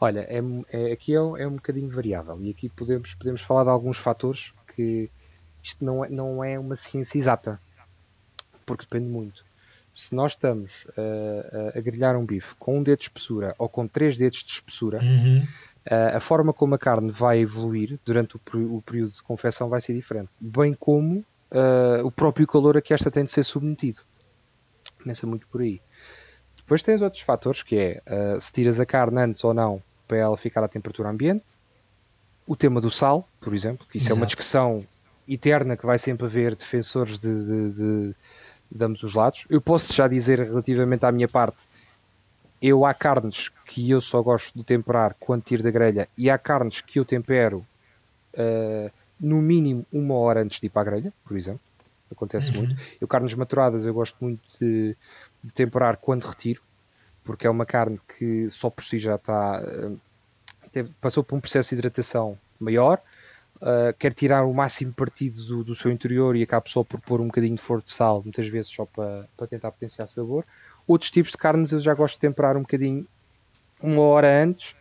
[0.00, 0.40] Olha, é,
[0.72, 3.98] é, aqui é um, é um bocadinho variável e aqui podemos, podemos falar de alguns
[3.98, 5.10] fatores que
[5.62, 7.60] isto não é, não é uma ciência exata,
[8.64, 9.44] porque depende muito.
[9.92, 13.86] Se nós estamos uh, a grelhar um bife com um dedo de espessura ou com
[13.86, 15.42] três dedos de espessura, uhum.
[15.42, 18.40] uh, a forma como a carne vai evoluir durante o,
[18.76, 21.18] o, período de confecção vai ser diferente, bem como
[21.50, 24.00] uh, o próprio calor a que esta tem de ser submetido.
[25.02, 25.80] Começa muito por aí.
[26.70, 28.00] Depois tens outros fatores que é
[28.40, 31.46] se tiras a carne antes ou não para ela ficar à temperatura ambiente.
[32.46, 34.20] O tema do sal, por exemplo, que isso Exato.
[34.20, 34.86] é uma discussão
[35.26, 38.14] eterna que vai sempre haver defensores de, de, de,
[38.70, 39.46] de ambos os lados.
[39.50, 41.58] Eu posso já dizer relativamente à minha parte,
[42.62, 46.38] eu há carnes que eu só gosto de temperar quando tiro da grelha e há
[46.38, 47.66] carnes que eu tempero
[48.34, 51.60] uh, no mínimo uma hora antes de ir para a grelha, por exemplo.
[52.12, 52.58] Acontece uhum.
[52.58, 52.76] muito.
[53.00, 54.96] Eu carnes maturadas eu gosto muito de,
[55.42, 56.62] de temperar quando retiro
[57.24, 59.62] porque é uma carne que só por si já está.
[60.74, 63.00] Eh, passou por um processo de hidratação maior,
[63.56, 67.20] uh, quer tirar o máximo partido do, do, seu interior e acaba só por pôr
[67.20, 70.44] um bocadinho de forno de sal, muitas vezes só para, para tentar potenciar sabor.
[70.86, 73.06] Outros tipos de carnes eu já gosto de temperar um bocadinho
[73.82, 74.74] uma hora antes,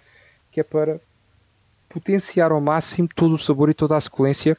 [0.51, 0.99] que é para
[1.87, 4.57] potenciar ao máximo todo o sabor e toda a sequência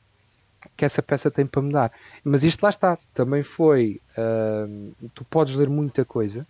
[0.76, 1.92] que essa peça tem para me dar.
[2.24, 4.00] Mas isto lá está, também foi.
[4.16, 6.46] Uh, tu podes ler muita coisa,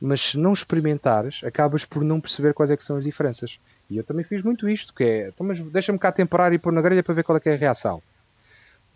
[0.00, 3.58] mas se não experimentares, acabas por não perceber quais é que são as diferenças.
[3.90, 6.72] E eu também fiz muito isto, que é, então, mas deixa-me cá temperar e pôr
[6.72, 8.02] na grelha para ver qual é que é a reação.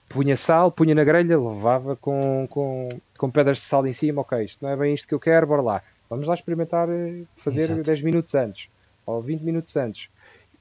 [0.08, 2.88] Punha sal, punha na grelha, levava com, com,
[3.18, 5.46] com pedras de sal em cima, ok, isto não é bem isto que eu quero,
[5.46, 5.82] bora lá.
[6.08, 7.82] Vamos lá experimentar eh, fazer Exato.
[7.82, 8.68] 10 minutos antes,
[9.04, 10.08] ou 20 minutos antes.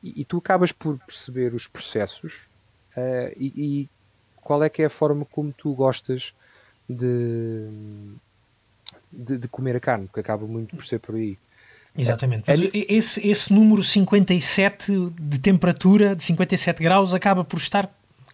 [0.02, 2.42] E, e tu acabas por perceber os processos
[2.98, 3.90] uh, e, e,
[4.42, 6.34] qual é que é a forma como tu gostas
[6.90, 7.68] de,
[9.12, 11.38] de, de comer a carne, porque acaba muito por ser por aí.
[11.98, 12.50] Exatamente.
[12.50, 12.54] É,
[12.94, 17.90] esse, esse número 57 de temperatura, de 57 graus, acaba por estar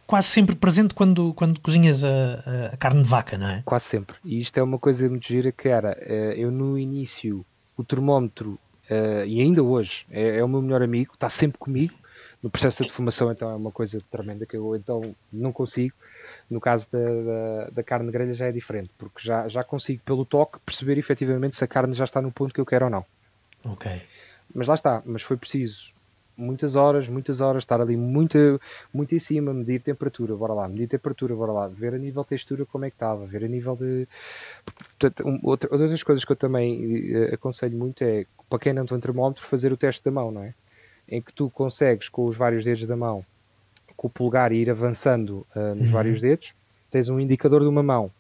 [0.07, 3.61] quase sempre presente quando, quando cozinhas a, a, carne de vaca, não é?
[3.63, 4.15] Quase sempre.
[4.25, 7.45] E isto é uma coisa muito gira que era, eh, eu no início,
[7.77, 8.57] o termómetro,
[9.27, 11.93] e ainda hoje, é, é o meu melhor amigo, está sempre comigo,
[12.41, 15.95] no processo de defumação então é uma coisa tremenda que eu então não consigo.
[16.49, 20.25] No caso da, da, da carne grelha já é diferente, porque já, já consigo pelo
[20.25, 23.05] toque perceber efetivamente se a carne já está no ponto que eu quero ou não.
[23.65, 24.01] Ok.
[24.53, 25.91] Mas lá está, mas foi preciso
[26.39, 28.59] muitas horas, muitas horas, estar ali muito,
[28.93, 32.29] muito em cima, medir temperatura, bora lá, medir temperatura, bora lá, ver a nível de
[32.29, 34.07] textura como é que estava, ver a nível de.
[34.97, 38.73] Portanto, um, outra, outra das coisas que eu também uh, aconselho muito é, para quem
[38.73, 40.53] não tem um termómetro, fazer o teste da mão, não é?
[41.09, 43.25] Em que tu consegues, com os vários dedos da mão,
[43.95, 45.91] com o polegar ir avançando uh, nos uhum.
[45.91, 46.53] vários dedos,
[46.89, 48.11] tens um indicador de uma mão.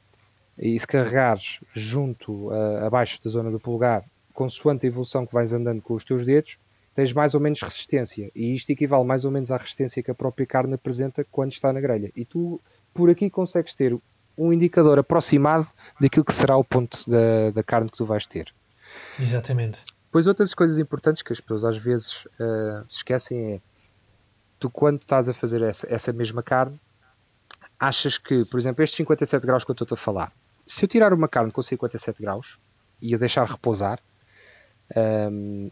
[0.57, 5.53] E se carregares junto, uh, abaixo da zona do polegar, consoante a evolução que vais
[5.53, 6.57] andando com os teus dedos,
[6.95, 8.29] tens mais ou menos resistência.
[8.35, 11.71] E isto equivale mais ou menos à resistência que a própria carne apresenta quando está
[11.71, 12.11] na grelha.
[12.15, 12.59] E tu,
[12.93, 13.97] por aqui, consegues ter
[14.37, 15.67] um indicador aproximado
[15.99, 18.53] daquilo que será o ponto da, da carne que tu vais ter.
[19.19, 19.79] Exatamente.
[20.11, 23.61] Pois outras coisas importantes que as pessoas às vezes uh, esquecem é
[24.59, 26.79] tu quando estás a fazer essa, essa mesma carne,
[27.79, 30.33] achas que, por exemplo, estes 57 graus que eu estou a falar,
[30.65, 32.59] se eu tirar uma carne com 57 graus
[33.01, 33.99] e a deixar repousar,
[35.31, 35.71] um,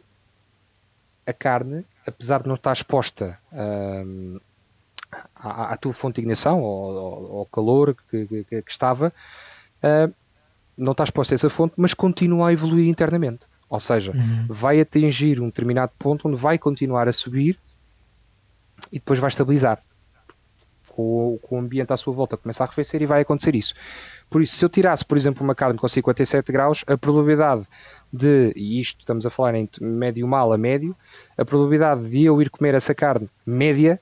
[1.25, 4.39] a carne, apesar de não estar exposta um,
[5.35, 9.11] à, à, tua fonte de ignição ou ao, calor que, que, que estava,
[9.83, 10.13] uh,
[10.77, 13.45] não está exposta a essa fonte, mas continua a evoluir internamente.
[13.69, 14.45] Ou seja, uhum.
[14.47, 17.57] vai atingir um determinado ponto onde vai continuar a subir
[18.91, 19.81] e depois vai estabilizar.
[20.89, 23.75] Com, com o ambiente à sua volta começa a arrefecer e vai acontecer isso.
[24.29, 27.67] Por isso, se eu tirasse, por exemplo, uma carne com 57 graus, a probabilidade
[28.11, 30.95] de, e isto estamos a falar em médio mal a médio,
[31.37, 33.99] a probabilidade de eu ir comer essa carne média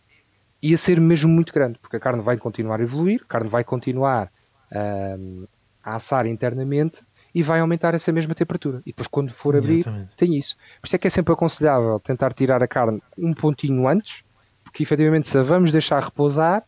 [0.61, 3.63] ia ser mesmo muito grande, porque a carne vai continuar a evoluir, a carne vai
[3.63, 4.31] continuar
[4.71, 5.45] um,
[5.83, 7.01] a assar internamente
[7.35, 8.81] e vai aumentar essa mesma temperatura.
[8.85, 10.11] E depois, quando for abrir, Exatamente.
[10.15, 10.55] tem isso.
[10.79, 14.23] Por isso é que é sempre aconselhável tentar tirar a carne um pontinho antes,
[14.63, 16.63] porque efetivamente, se a vamos deixar repousar,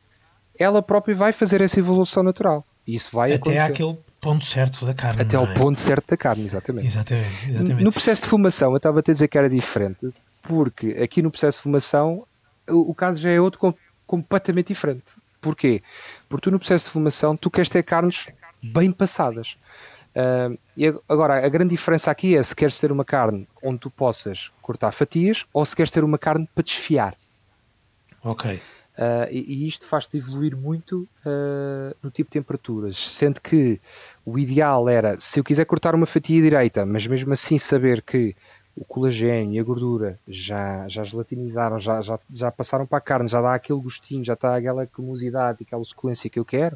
[0.59, 2.65] ela própria vai fazer essa evolução natural.
[2.85, 3.71] E isso vai Até acontecer.
[3.71, 5.21] aquele ponto certo da carne.
[5.21, 5.53] Até ao é?
[5.53, 6.87] ponto certo da carne, exatamente.
[6.87, 7.83] Exatamente, exatamente.
[7.85, 11.59] No processo de fumação, eu estava a dizer que era diferente, porque aqui no processo
[11.59, 12.25] de fumação
[12.69, 13.73] o, o caso já é outro com,
[14.05, 15.05] completamente diferente.
[15.39, 15.81] Porquê?
[16.27, 18.27] Porque tu no processo de fumação tu queres ter carnes
[18.61, 19.55] bem passadas.
[20.17, 23.91] Uh, e agora, a grande diferença aqui é se queres ter uma carne onde tu
[23.91, 27.15] possas cortar fatias ou se queres ter uma carne para desfiar.
[28.23, 28.55] Ok.
[28.55, 33.79] Uh, e, e, isto faz-te evoluir muito uh, no tipo de temperaturas, sendo que
[34.25, 38.35] o ideal era, se eu quiser cortar uma fatia direita, mas mesmo assim saber que
[38.75, 43.29] o colagênio e a gordura já, já gelatinizaram, já, já, já passaram para a carne,
[43.29, 46.75] já dá aquele gostinho, já está aquela cremosidade, aquela suculência que eu quero,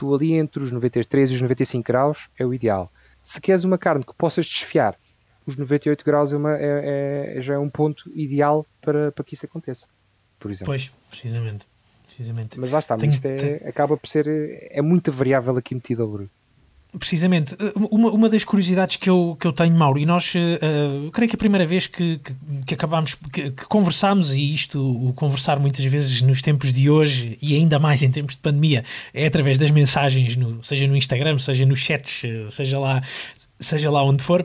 [0.00, 2.90] tu ali entre os 93 e os 95 graus é o ideal.
[3.22, 4.96] Se queres uma carne que possas desfiar,
[5.46, 9.34] os 98 graus é, uma, é, é já é um ponto ideal para, para que
[9.34, 9.86] isso aconteça
[10.40, 10.66] por exemplo.
[10.66, 11.66] Pois, precisamente.
[12.06, 12.58] precisamente.
[12.58, 14.26] Mas lá está, Tenho, isto é, acaba por ser.
[14.70, 16.08] É muita variável aqui metida ao
[16.98, 17.56] Precisamente.
[17.76, 21.36] Uma, uma das curiosidades que eu, que eu tenho, Mauro, e nós, uh, creio que
[21.36, 22.34] a primeira vez que, que,
[22.66, 27.38] que acabámos, que, que, conversámos, e isto, o conversar muitas vezes nos tempos de hoje,
[27.40, 28.84] e ainda mais em tempos de pandemia,
[29.14, 33.02] é através das mensagens, no, seja no Instagram, seja nos chats, seja lá,
[33.58, 34.44] seja lá onde for.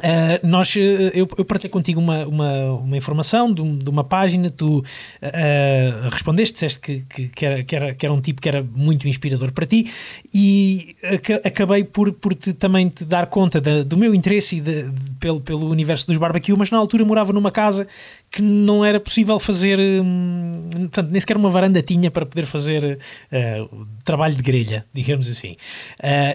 [0.00, 4.48] Uh, nós, eh, eu, eu partilhei contigo uma, uma, uma informação de, de, uma página,
[4.48, 8.48] tu uh, respondeste, disseste que, que, que, era, que, era, que era um tipo que
[8.48, 9.90] era muito inspirador para ti
[10.32, 10.96] e
[11.44, 15.40] acabei por, por te, também te dar conta de, do meu interesse e de, pelo,
[15.40, 17.86] pelo universo dos barbecue, mas na altura morava numa casa
[18.30, 22.98] que não era possível fazer, hum, portanto, nem sequer uma varanda tinha para poder fazer
[23.32, 25.56] uh, trabalho de grelha, digamos assim.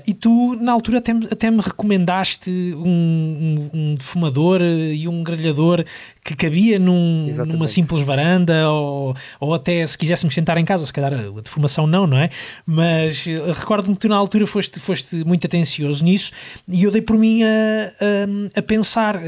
[0.06, 5.84] E tu, na altura, até, até me recomendaste um, um, um defumador e um grelhador
[6.26, 10.92] que cabia num, numa simples varanda, ou, ou até se quiséssemos sentar em casa, se
[10.92, 12.32] calhar a defumação não, não é?
[12.66, 16.32] Mas uh, recordo-me que tu, na altura, foste, foste muito atencioso nisso
[16.68, 17.48] e eu dei por mim a,
[18.56, 19.22] a, a pensar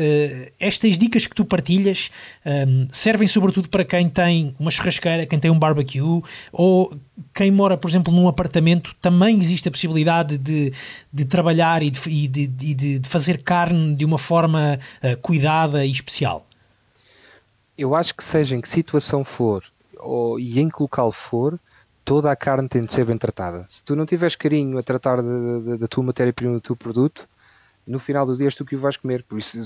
[0.59, 2.09] estas dicas que tu partilhas
[2.43, 6.97] um, servem sobretudo para quem tem uma churrasqueira, quem tem um barbecue ou
[7.33, 8.95] quem mora, por exemplo, num apartamento.
[8.99, 10.73] Também existe a possibilidade de,
[11.13, 15.91] de trabalhar e de, e de, de fazer carne de uma forma uh, cuidada e
[15.91, 16.46] especial.
[17.77, 19.63] Eu acho que seja em que situação for
[19.99, 21.59] ou, e em que local for,
[22.03, 23.65] toda a carne tem de ser bem tratada.
[23.67, 27.27] Se tu não tiveres carinho a tratar da tua matéria-prima do teu produto,
[27.85, 29.23] no final do dia és tu que o vais comer.
[29.23, 29.65] Por isso,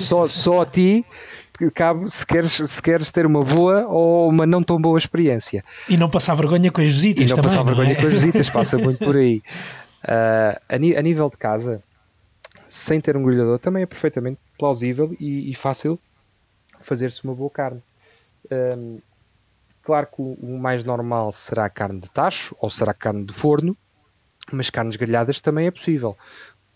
[0.00, 1.04] só, só a ti
[1.72, 5.64] cabe se queres, se queres ter uma boa ou uma não tão boa experiência.
[5.88, 7.50] E não passar vergonha com as visitas e não também.
[7.50, 7.94] Passar não vergonha é?
[7.94, 9.42] com as visitas, passa muito por aí.
[10.04, 11.82] Uh, a, a, nível de casa,
[12.68, 15.98] sem ter um grelhador, também é perfeitamente plausível e, e fácil
[16.84, 17.82] fazer-se uma boa carne.
[18.50, 19.00] Um,
[19.82, 23.76] claro que o, o mais normal será carne de tacho ou será carne de forno,
[24.52, 26.16] mas carnes grelhadas também é possível.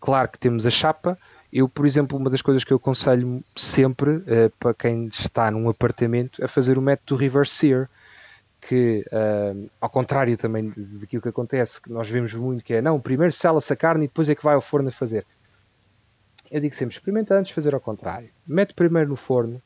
[0.00, 1.18] Claro que temos a chapa.
[1.52, 5.68] Eu, por exemplo, uma das coisas que eu aconselho sempre uh, para quem está num
[5.68, 7.90] apartamento é fazer o método reverse sear,
[8.60, 13.00] que uh, ao contrário também daquilo que acontece, que nós vemos muito que é não,
[13.00, 15.24] primeiro sela-se a carne e depois é que vai ao forno a fazer.
[16.50, 18.30] Eu digo sempre, experimenta antes fazer ao contrário.
[18.46, 19.60] Mete primeiro no forno,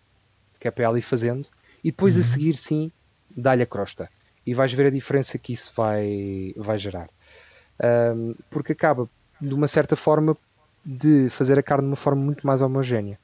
[0.62, 1.48] que é para ela ir fazendo,
[1.82, 2.20] e depois uhum.
[2.20, 2.92] a seguir sim,
[3.36, 4.08] dá-lhe a crosta.
[4.46, 7.08] E vais ver a diferença que isso vai, vai gerar.
[8.14, 9.10] Um, porque acaba
[9.40, 10.36] de uma certa forma
[10.84, 13.18] de fazer a carne de uma forma muito mais homogénea.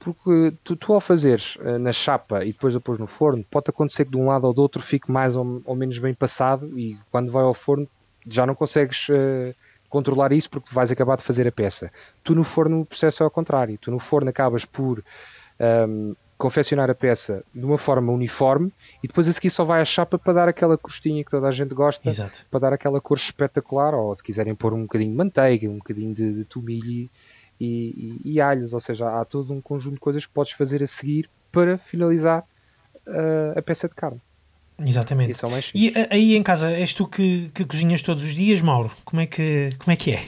[0.00, 3.66] Porque tu, tu ao fazeres uh, na chapa e depois a pôs no forno, pode
[3.68, 6.76] acontecer que de um lado ou do outro fique mais ou, ou menos bem passado
[6.76, 7.88] e quando vai ao forno
[8.26, 9.54] já não consegues uh,
[9.88, 11.92] controlar isso porque vais acabar de fazer a peça.
[12.24, 13.78] Tu no forno o processo é ao contrário.
[13.78, 15.04] Tu no forno acabas por
[15.88, 18.72] um, confeccionar a peça de uma forma uniforme
[19.02, 21.50] e depois a seguir só vai à chapa para dar aquela crostinha que toda a
[21.50, 22.46] gente gosta, Exato.
[22.48, 26.14] para dar aquela cor espetacular, ou se quiserem pôr um bocadinho de manteiga, um bocadinho
[26.14, 27.10] de, de tomilho
[27.60, 30.80] e, e, e, alhos, ou seja, há todo um conjunto de coisas que podes fazer
[30.80, 32.44] a seguir para finalizar
[33.06, 34.20] uh, a peça de carne.
[34.78, 35.32] Exatamente.
[35.44, 38.92] É e aí em casa, és tu que, que cozinhas todos os dias, Mauro?
[39.04, 40.22] Como é que, como é, que é?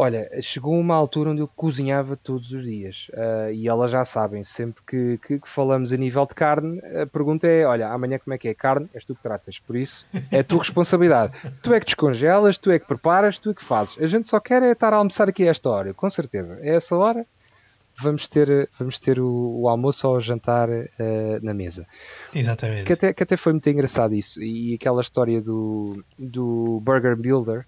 [0.00, 4.44] Olha, chegou uma altura onde eu cozinhava todos os dias uh, e elas já sabem,
[4.44, 8.32] sempre que, que, que, falamos a nível de carne, a pergunta é: olha, amanhã como
[8.32, 8.54] é que é?
[8.54, 11.32] Carne, és tu que tratas, por isso é a tua responsabilidade.
[11.60, 14.00] tu é que descongelas, tu é que preparas, tu é que fazes.
[14.00, 16.56] A gente só quer é estar a almoçar aqui a esta hora, com certeza.
[16.62, 17.26] É essa hora,
[18.00, 20.84] vamos ter, vamos ter o, o almoço ou o jantar uh,
[21.42, 21.86] na mesa.
[22.34, 22.84] Exatamente.
[22.84, 24.42] Que até, que até foi muito engraçado isso.
[24.42, 27.60] E aquela história do, do Burger Builder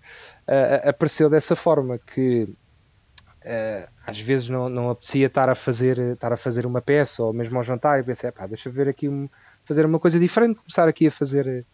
[0.47, 6.33] uh, apareceu dessa forma que uh, às vezes não, não apetecia estar a fazer estar
[6.33, 9.09] a fazer uma peça ou mesmo ao jantar e pensei, pá, deixa eu ver aqui
[9.09, 9.29] um,
[9.65, 11.65] fazer uma coisa diferente, começar aqui a fazer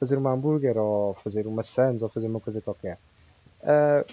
[0.00, 2.98] fazer uma hambúrguer ou fazer uma sandes ou fazer uma coisa qualquer.
[3.62, 4.04] Uh,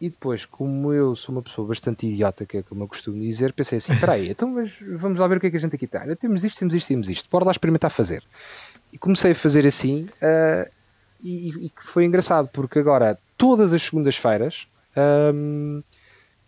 [0.00, 3.52] e depois, como eu sou uma pessoa bastante idiota, que é como eu costumo dizer,
[3.52, 4.54] pensei assim: peraí, então
[4.96, 6.14] vamos lá ver o que é que a gente aqui tem.
[6.16, 7.28] Temos isto, temos isto, temos isto.
[7.30, 8.22] Bora lá experimentar fazer.
[8.92, 10.70] E comecei a fazer assim, uh,
[11.20, 14.68] e, e que foi engraçado, porque agora, todas as segundas-feiras,
[15.34, 15.82] um,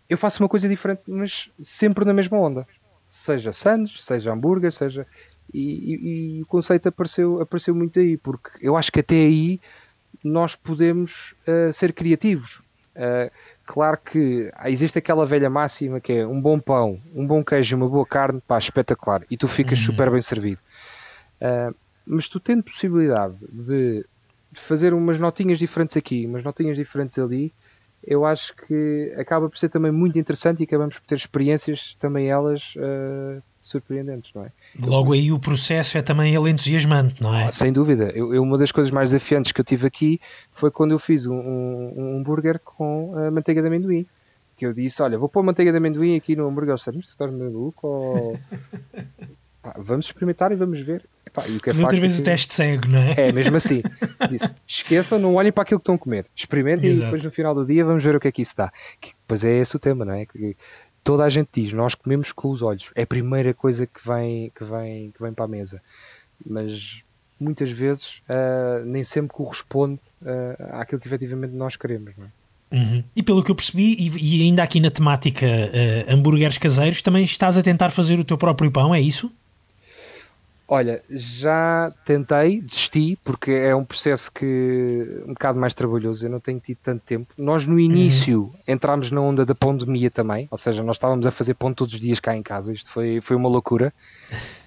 [0.09, 2.67] eu faço uma coisa diferente, mas sempre na mesma onda.
[3.07, 5.05] Seja sandes, seja hambúrguer, seja.
[5.53, 9.59] E, e, e, o conceito apareceu, apareceu muito aí, porque eu acho que até aí
[10.23, 12.61] nós podemos uh, ser criativos.
[12.95, 13.31] Uh,
[13.65, 17.87] claro que existe aquela velha máxima que é um bom pão, um bom queijo, uma
[17.87, 19.85] boa carne, pá, espetacular, e tu ficas uhum.
[19.85, 20.59] super bem servido.
[21.41, 21.73] Uh,
[22.05, 24.05] mas tu tendo possibilidade de
[24.53, 27.53] fazer umas notinhas diferentes aqui, umas notinhas diferentes ali,
[28.05, 32.29] eu acho que acaba por ser também muito interessante e acabamos por ter experiências também
[32.29, 34.51] elas uh, surpreendentes, não é?
[34.83, 37.45] Logo aí o processo é também ele entusiasmante, não é?
[37.45, 38.11] Ah, sem dúvida.
[38.15, 40.19] Eu, eu, uma das coisas mais desafiantes que eu tive aqui
[40.53, 44.05] foi quando eu fiz um, um, um hambúrguer com uh, manteiga de amendoim.
[44.57, 46.77] Que eu disse, olha, vou pôr manteiga de amendoim aqui no hambúrguer.
[46.79, 47.87] Sério, tu estás maluco?
[47.87, 48.39] Ou...
[49.63, 51.05] ah, vamos experimentar e vamos ver.
[51.33, 53.29] Pá, e o que é outra vez o teste cego, não é?
[53.29, 53.81] É, mesmo assim.
[54.29, 56.25] Disse, esqueçam, não olhem para aquilo que estão a comer.
[56.35, 58.71] Experimentem e depois no final do dia vamos ver o que é que isso dá.
[58.99, 60.25] Que, pois é esse o tema, não é?
[60.25, 60.57] Que
[61.03, 62.89] toda a gente diz, nós comemos com os olhos.
[62.95, 65.81] É a primeira coisa que vem, que vem, que vem para a mesa.
[66.45, 67.01] Mas
[67.39, 72.41] muitas vezes uh, nem sempre corresponde uh, àquilo que efetivamente nós queremos, é?
[72.73, 73.03] Uhum.
[73.13, 77.23] E pelo que eu percebi, e, e ainda aqui na temática uh, hambúrgueres caseiros, também
[77.23, 79.29] estás a tentar fazer o teu próprio pão, é isso?
[80.73, 86.39] Olha, já tentei, desisti, porque é um processo que um bocado mais trabalhoso, eu não
[86.39, 87.33] tenho tido tanto tempo.
[87.37, 88.53] Nós no início uhum.
[88.65, 91.99] entrámos na onda da pandemia também, ou seja, nós estávamos a fazer pão todos os
[91.99, 93.93] dias cá em casa, isto foi, foi uma loucura.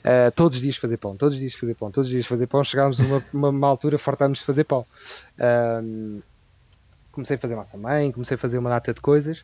[0.01, 2.49] Uh, todos os dias fazer pão, todos os dias fazer pão, todos os dias fazer
[2.49, 4.85] pão, chegámos a uma, uma, uma altura fartámos de fazer pão.
[5.39, 6.23] Uh,
[7.13, 9.43] comecei a fazer massa mãe, comecei a fazer uma data de coisas.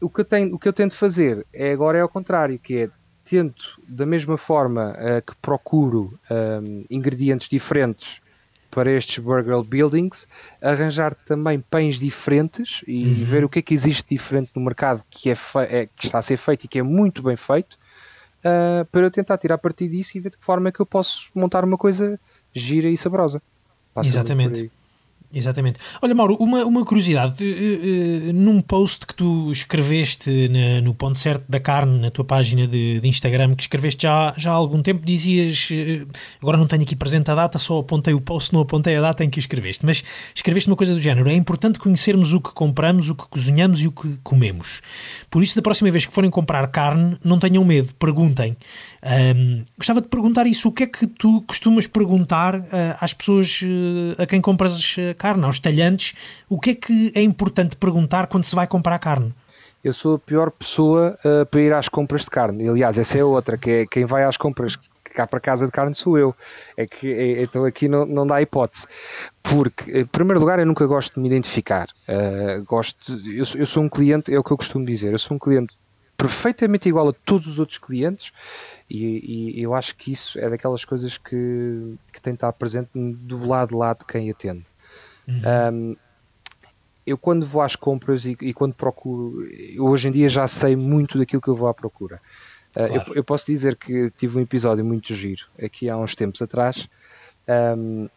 [0.00, 2.76] O que eu, tenho, o que eu tento fazer é agora é ao contrário, que
[2.76, 2.90] é
[3.30, 8.20] tento, da mesma forma uh, que procuro um, ehm, ingredientes diferentes
[8.72, 10.26] para estes burger buildings,
[10.60, 13.14] arranjar também pães diferentes e uhum.
[13.24, 15.36] ver o que é que existe diferente no mercado que, é,
[15.68, 17.74] é, que está a ser feito e que é muito bem feito,
[18.40, 20.86] uh, para eu tentar tirar partido disso e ver de que forma é que eu
[20.86, 22.18] posso montar uma coisa
[22.52, 23.40] gira e saborosa.
[23.94, 24.70] Passa Exatamente.
[25.32, 25.78] Exatamente.
[26.02, 27.44] Olha, Mauro, uma, uma curiosidade.
[27.44, 32.24] Uh, uh, num post que tu escreveste na, no Ponto Certo da Carne, na tua
[32.24, 35.70] página de, de, Instagram, que escreveste já, já há algum tempo, dizias.
[35.70, 36.08] Uh,
[36.42, 39.22] agora não tenho aqui presente a data, só apontei o post, não apontei a data
[39.22, 39.86] em que o escreveste.
[39.86, 40.02] Mas
[40.34, 43.86] escreveste uma coisa do género: é importante conhecermos o que compramos, o que cozinhamos e
[43.86, 44.82] o que comemos.
[45.30, 48.56] Por isso, da próxima vez que forem comprar carne, não tenham medo, perguntem.
[49.02, 50.68] Um, gostava de perguntar isso.
[50.68, 52.54] O que é que tu costumas perguntar
[53.00, 53.60] às pessoas
[54.18, 56.14] a quem compras carne, aos talhantes,
[56.48, 59.32] o que é que é importante perguntar quando se vai comprar carne?
[59.82, 62.68] Eu sou a pior pessoa uh, para ir às compras de carne.
[62.68, 64.76] Aliás, essa é outra, que é quem vai às compras
[65.14, 66.34] cá para casa de carne sou eu.
[66.76, 68.86] É que é, então aqui não, não dá hipótese.
[69.42, 71.88] Porque, em primeiro lugar, eu nunca gosto de me identificar.
[72.06, 75.36] Uh, gosto, eu, eu sou um cliente, é o que eu costumo dizer, eu sou
[75.36, 75.74] um cliente
[76.14, 78.30] perfeitamente igual a todos os outros clientes
[78.90, 82.90] e, e eu acho que isso é daquelas coisas que, que tem de estar presente
[82.94, 84.64] do lado de lá de quem atende.
[85.28, 85.72] Uhum.
[85.72, 85.96] Um,
[87.06, 91.18] eu quando vou às compras e, e, quando procuro, hoje em dia já sei muito
[91.18, 92.20] daquilo que eu vou à procura.
[92.70, 92.94] Uh, claro.
[92.94, 96.88] eu, eu, posso dizer que tive um episódio muito giro aqui há uns tempos atrás,
[97.76, 98.08] um,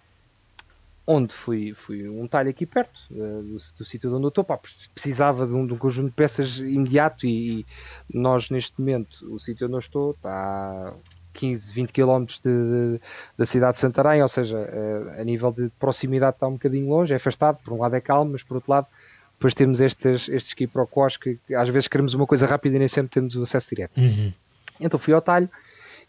[1.05, 4.57] onde fui, fui um talho aqui perto uh, do, do sítio onde eu estou, pá,
[4.93, 7.65] precisava de um, de um, conjunto de peças imediato e,
[8.09, 10.93] e, nós neste momento, o sítio onde eu estou está
[11.33, 13.01] 15, 20 km de, de,
[13.37, 17.13] da cidade de Santarém, ou seja, uh, a nível de proximidade está um bocadinho longe,
[17.13, 18.87] é afastado, por um lado é calmo, mas por outro lado
[19.33, 23.11] depois temos estes, estes quiprocós que às vezes queremos uma coisa rápida e nem sempre
[23.11, 23.99] temos o acesso direto.
[23.99, 24.31] Uhum.
[24.79, 25.49] Então fui ao talho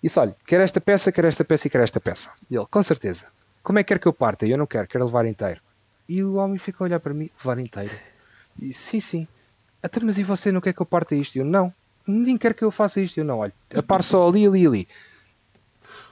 [0.01, 2.31] e disse, olha, quer esta peça, quer esta peça e quer esta peça.
[2.49, 3.27] E ele, com certeza,
[3.65, 4.47] como é que quer que eu parta?
[4.47, 5.61] Eu não quero, quero levar inteiro.
[6.07, 7.91] E o homem fica a olhar para mim, levar inteiro?
[8.61, 9.27] E sim, sim.
[9.83, 11.37] Até, mas e você não quer que eu parta isto?
[11.37, 11.73] Eu, não.
[12.07, 13.19] Ninguém quer que eu faça isto.
[13.19, 14.89] Eu, não, olha, a par só ali, ali, ali.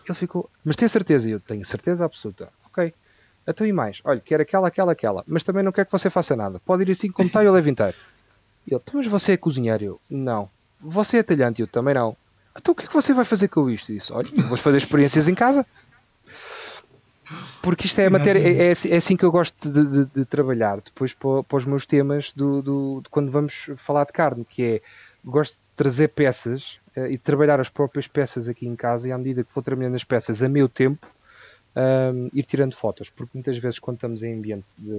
[0.09, 1.29] Ele ficou, mas tem certeza?
[1.29, 2.49] Eu tenho certeza absoluta.
[2.67, 2.93] Ok.
[3.47, 4.01] Então e mais?
[4.03, 5.23] Olha, quer aquela, aquela, aquela.
[5.27, 6.59] Mas também não quer que você faça nada.
[6.61, 7.95] Pode ir assim como está e eu levo inteiro.
[8.67, 9.85] E ele, então, mas você é cozinheiro?
[9.85, 10.49] Eu, não.
[10.81, 11.61] Você é talhante?
[11.61, 12.17] Eu, também não.
[12.57, 13.93] Então o que é que você vai fazer com isto?
[13.93, 15.67] disse, olha, vou fazer experiências em casa.
[17.63, 20.25] Porque isto é a matéria, é, é, é assim que eu gosto de, de, de
[20.25, 24.45] trabalhar depois para, para, os meus temas do, do, de quando vamos falar de carne,
[24.45, 24.81] que é
[25.25, 29.19] gosto de trazer peças uh, e trabalhar as próprias peças aqui em casa e à
[29.19, 31.07] medida que vou trabalhando as peças a meu tempo,
[31.77, 34.91] um, ir tirando fotos, porque muitas vezes quando estamos em ambiente de,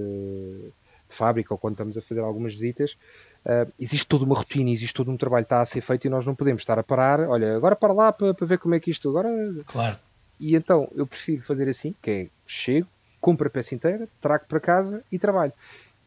[1.08, 2.96] de fábrica ou quando estamos a fazer algumas visitas,
[3.44, 6.10] uh, existe toda uma rotina, existe todo um trabalho que está a ser feito e
[6.10, 8.80] nós não podemos estar a parar, olha, agora para lá para, para ver como é
[8.80, 9.28] que isto agora.
[9.66, 9.96] Claro.
[10.38, 12.88] E então eu prefiro fazer assim, que é chego,
[13.20, 15.52] compro a peça inteira, trago para casa e trabalho.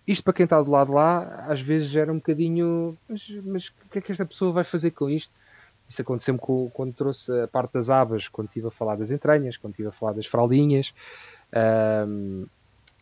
[0.08, 3.68] Isto para quem está do lado de lá, às vezes gera um bocadinho, mas, mas
[3.68, 5.32] o que é que esta pessoa vai fazer com isto?
[5.90, 6.40] Isso aconteceu-me
[6.74, 9.92] quando trouxe a parte das abas, quando estive a falar das entranhas, quando estive a
[9.92, 10.94] falar das fraldinhas.
[12.08, 12.46] Um,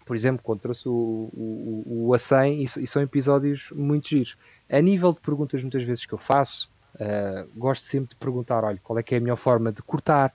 [0.06, 4.38] por exemplo, quando trouxe o, o, o A100, e, e, são episódios muito giros.
[4.70, 8.80] A nível de perguntas, muitas vezes que eu faço, uh, gosto sempre de perguntar: olha,
[8.84, 10.32] qual é que é a melhor forma de cortar?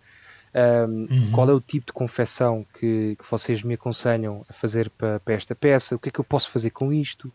[0.53, 1.31] Um, uhum.
[1.31, 5.35] Qual é o tipo de confecção que, que vocês me aconselham a fazer para, para,
[5.35, 5.95] esta peça?
[5.95, 7.31] O que é que eu posso fazer com isto?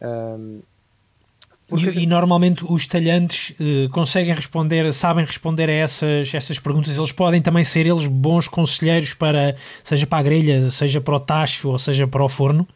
[0.00, 0.60] Um,
[1.68, 1.90] porque...
[1.90, 6.96] E, e, normalmente os talhantes uh, conseguem responder, sabem responder a essas, essas perguntas.
[6.96, 11.20] Eles podem também ser eles bons conselheiros para, seja para a grelha, seja para o
[11.20, 12.66] tacho ou seja para o forno?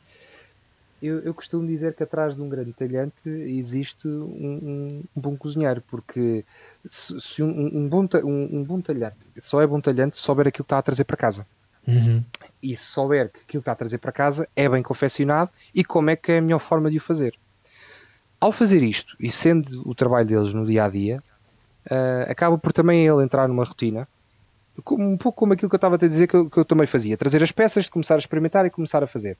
[1.02, 5.82] Eu, eu costumo dizer que atrás de um grande talhante existe um, um, bom cozinheiro,
[5.88, 6.44] porque
[6.90, 10.64] se, se um, um, bom, um, bom talhante só é bom talhante se souber aquilo
[10.64, 11.46] que está a trazer para casa.
[11.88, 12.22] Uhum.
[12.62, 15.82] E se souber que aquilo que está a trazer para casa é bem confeccionado e
[15.82, 17.34] como é que é a melhor forma de o fazer
[18.40, 21.22] ao fazer isto, e sendo o trabalho deles no dia a dia,
[21.90, 24.08] uh, acaba por também ele entrar numa rotina,
[24.90, 27.18] um pouco como aquilo que eu estava a dizer que eu, que eu, também fazia:
[27.18, 29.36] trazer as peças, começar a experimentar e começar a fazer.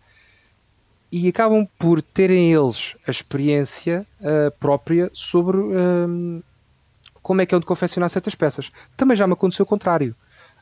[1.12, 6.44] E acabam por terem eles a experiência uh, própria sobre uh,
[7.20, 8.70] como é que é de confeccionar certas peças.
[8.96, 10.14] Também já me aconteceu o contrário.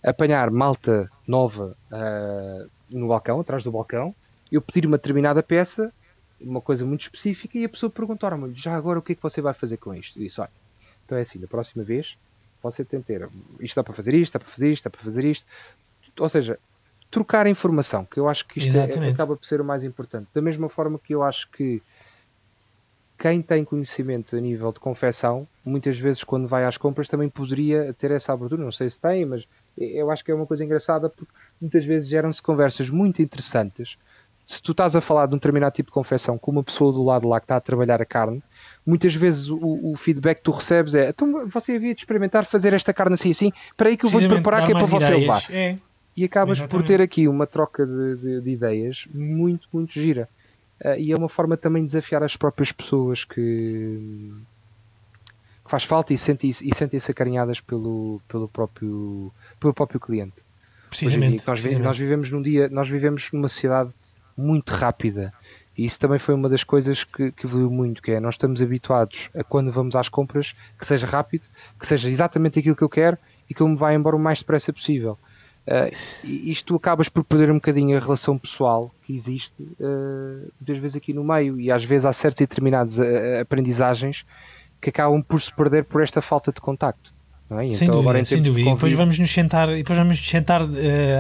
[0.03, 4.14] apanhar malta nova uh, no balcão, atrás do balcão,
[4.51, 5.92] eu pedir uma determinada peça,
[6.40, 9.40] uma coisa muito específica, e a pessoa perguntar-me, já agora o que é que você
[9.40, 10.18] vai fazer com isto?
[10.18, 10.51] E disse, olha,
[11.05, 12.16] então é assim, da próxima vez
[12.62, 13.28] você tem ter
[13.61, 15.46] isto dá para fazer isto, dá para fazer isto, dá para fazer isto.
[16.18, 16.59] Ou seja,
[17.11, 20.28] trocar informação, que eu acho que isto é, acaba por ser o mais importante.
[20.34, 21.82] Da mesma forma que eu acho que
[23.18, 27.92] quem tem conhecimento a nível de confecção, muitas vezes quando vai às compras também poderia
[27.94, 28.62] ter essa abertura.
[28.62, 29.46] Não sei se tem, mas
[29.76, 33.96] eu acho que é uma coisa engraçada porque muitas vezes geram-se conversas muito interessantes.
[34.46, 37.02] Se tu estás a falar de um determinado tipo de confecção com uma pessoa do
[37.02, 38.42] lado lá que está a trabalhar a carne,
[38.86, 42.72] muitas vezes o, o feedback que tu recebes é então você havia de experimentar fazer
[42.72, 45.42] esta carne assim assim, para aí que eu vou-te preparar que é para você levar.
[45.50, 45.76] É.
[46.18, 46.84] E acabas Exatamente.
[46.84, 50.28] por ter aqui uma troca de, de, de ideias muito, muito gira.
[50.84, 54.34] Uh, e é uma forma também de desafiar as próprias pessoas que,
[55.64, 60.42] que faz falta e sentem-se e sentem -se acarinhadas pelo, pelo, próprio, pelo próprio cliente.
[60.88, 61.84] Precisamente, nós, precisamente.
[61.84, 63.90] nós vivemos num dia, nós vivemos numa sociedade
[64.36, 65.32] muito rápida
[65.76, 68.60] e isso também foi uma das coisas que, que evoluiu muito, que é nós estamos
[68.60, 71.46] habituados a quando vamos às compras que seja rápido,
[71.78, 73.16] que seja exatamente aquilo que eu quero
[73.48, 75.16] e que eu me vá embora o mais depressa possível.
[75.68, 75.94] Uh,
[76.24, 81.12] isto acabas por perder um bocadinho a relação pessoal que existe uh, muitas vezes aqui
[81.12, 83.02] no meio e às vezes há certas e determinadas uh,
[83.42, 84.24] aprendizagens
[84.80, 87.12] que acabam por se perder por esta falta de contacto.
[87.50, 87.70] É?
[87.70, 88.70] Sem então, dúvida, sem dúvida.
[88.70, 90.68] E depois vamos nos sentar, depois vamos nos sentar uh,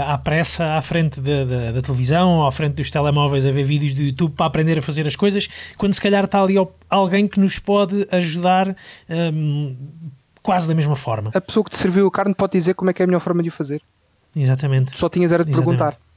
[0.06, 3.64] à pressa à frente da, da, da, televisão ou à frente dos telemóveis a ver
[3.64, 6.54] vídeos do YouTube para aprender a fazer as coisas, quando se calhar está ali
[6.88, 8.74] alguém que nos pode ajudar
[9.08, 9.76] um,
[10.42, 11.30] quase da mesma forma.
[11.34, 13.20] A pessoa que te serviu a carne pode dizer como é que é a melhor
[13.20, 13.82] forma de o fazer.
[14.42, 14.96] Exatamente.
[14.96, 15.78] Só tinhas era de Exatamente.
[15.78, 16.07] perguntar.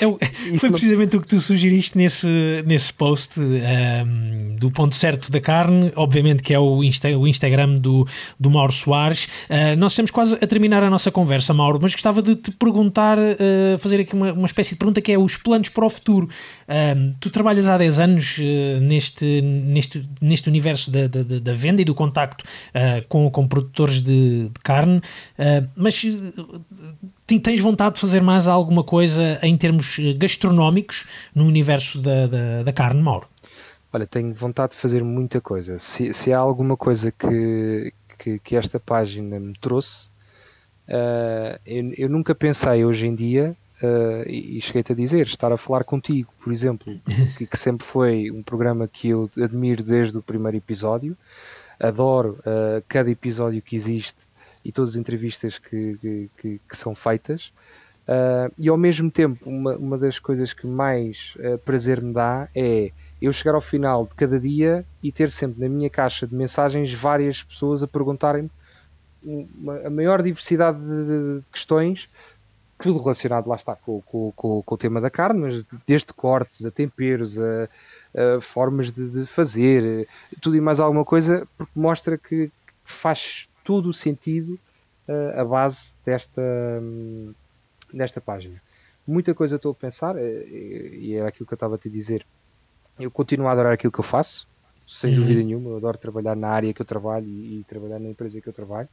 [0.00, 0.06] É,
[0.58, 2.28] foi precisamente o que tu sugeriste nesse,
[2.66, 7.26] nesse post um, ehm, do ponto certo da carne, obviamente que é o, Insta, o
[7.26, 8.06] Instagram do,
[8.38, 9.24] do Mauro Soares.
[9.24, 13.18] Uh, nós estamos quase a terminar a nossa conversa, Mauro, mas gostava de te perguntar,
[13.18, 16.28] uh, fazer aqui uma, uma espécie de pergunta que é os planos para o futuro.
[16.68, 21.82] Uh, tu trabalhas há 10 anos eh, neste, neste, neste universo da, da, da venda
[21.82, 22.44] e do contacto
[23.08, 25.00] com, com produtores de, de carne,
[25.76, 26.04] mas
[27.40, 32.62] tens vontade de fazer mais alguma coisa em termos eh, gastronómicos no universo da, da,
[32.62, 33.28] da carne, Mauro?
[33.92, 35.78] Olha, tenho vontade de fazer muita coisa.
[35.78, 40.08] Se, se há alguma coisa que, que, que esta página me trouxe,
[40.88, 45.52] uh, eu, eu, nunca pensei hoje em dia, uh, e, e cheguei-te a dizer, estar
[45.52, 46.98] a falar contigo, por exemplo,
[47.36, 51.14] que, que, sempre foi um programa que eu admiro desde o primeiro episódio.
[51.78, 54.16] Adoro uh, cada episódio que existe
[54.64, 57.52] e todas as entrevistas que, que, que são feitas.
[58.02, 62.48] Uh, e ao mesmo tempo, uma, uma das coisas que mais uh, prazer me dá
[62.54, 62.90] é
[63.20, 66.92] eu chegar ao final de cada dia e ter sempre na minha caixa de mensagens
[66.92, 68.50] várias pessoas a perguntarem-me
[69.84, 72.08] a maior diversidade de, questões,
[72.78, 76.66] tudo relacionado, lá está, com, com, com, com, o tema da carne, mas desde cortes
[76.66, 77.68] a temperos, a,
[78.36, 80.08] a formas de, de, fazer,
[80.40, 82.50] tudo e mais alguma coisa, porque mostra que
[82.84, 84.58] faz todo o sentido
[85.08, 86.42] uh, a base desta,
[86.82, 87.32] um,
[87.92, 88.60] desta página.
[89.06, 92.24] Muita coisa estou a pensar, uh, e é aquilo que eu estava a te dizer.
[92.98, 94.46] Eu continuo a adorar aquilo que eu faço,
[94.86, 95.20] sem uhum.
[95.20, 95.70] dúvida nenhuma.
[95.70, 98.52] Eu adoro trabalhar na área que eu trabalho e, e trabalhar na empresa que eu
[98.52, 98.88] trabalho.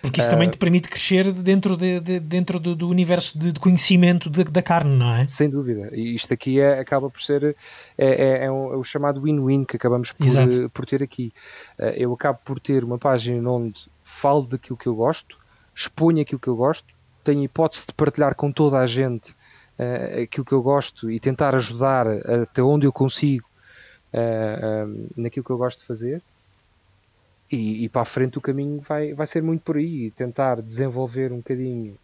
[0.00, 3.52] Porque isso uh, também te permite crescer dentro, de, de dentro do, do, universo de,
[3.52, 5.26] de conhecimento de, da carne, não é?
[5.26, 5.90] Sem dúvida.
[5.92, 7.56] E isto aqui é, acaba por ser
[7.96, 10.26] é, é, é, um, é o chamado win-win que acabamos por,
[10.72, 11.32] por ter aqui.
[11.78, 15.36] Uh, eu acabo por ter uma página onde falo daquilo que eu gosto,
[15.74, 16.86] exponho aquilo que eu gosto,
[17.28, 19.32] tenho hipótese de partilhar com toda a gente
[19.78, 23.46] uh, aquilo que eu gosto e tentar ajudar até onde eu consigo
[24.14, 26.22] uh, naquilo que eu gosto de fazer.
[27.50, 31.32] E, e, para a frente o caminho vai, vai ser muito por aí, tentar desenvolver
[31.32, 31.96] um bocadinho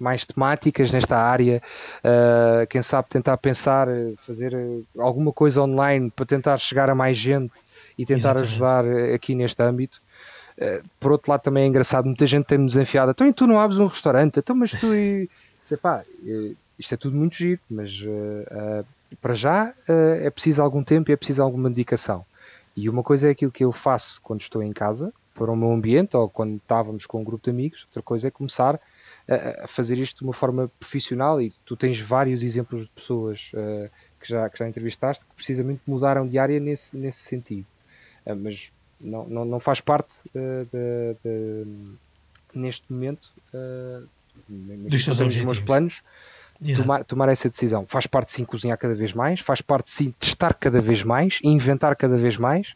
[0.00, 1.62] mais temáticas nesta área,
[1.98, 3.86] uh, quem sabe tentar pensar,
[4.26, 4.52] fazer
[4.98, 7.52] alguma coisa online para tentar chegar a mais gente
[7.96, 8.52] e tentar Exatamente.
[8.52, 10.00] ajudar aqui neste âmbito.
[10.62, 13.10] Eh, por outro lado, também é engraçado, muita gente tem-me desafiado.
[13.10, 14.38] Então, e tu não abres um restaurante?
[14.38, 14.94] Então, mas tu.
[14.94, 15.28] E...
[15.66, 20.30] Sei, pá, eh, isto é tudo muito giro, mas uh, uh, para já uh, é
[20.30, 22.24] preciso algum tempo e é preciso alguma dedicação.
[22.76, 25.72] E uma coisa é aquilo que eu faço quando estou em casa, para o meu
[25.72, 28.80] ambiente, ou quando estávamos com um grupo de amigos, outra coisa é começar
[29.28, 31.40] a, a fazer isto de uma forma profissional.
[31.40, 33.50] E tu tens vários exemplos de pessoas
[34.20, 37.66] que, já, que já entrevistaste que precisamente mudaram de área nesse, nesse sentido.
[38.26, 38.70] mas
[39.02, 41.66] não, não, não faz parte uh, de, de,
[42.54, 44.06] neste momento uh,
[44.48, 46.02] dos teus meus planos
[46.76, 47.84] tomar, tomar essa decisão.
[47.86, 51.96] Faz parte sim cozinhar cada vez mais, faz parte sim testar cada vez mais, inventar
[51.96, 52.74] cada vez mais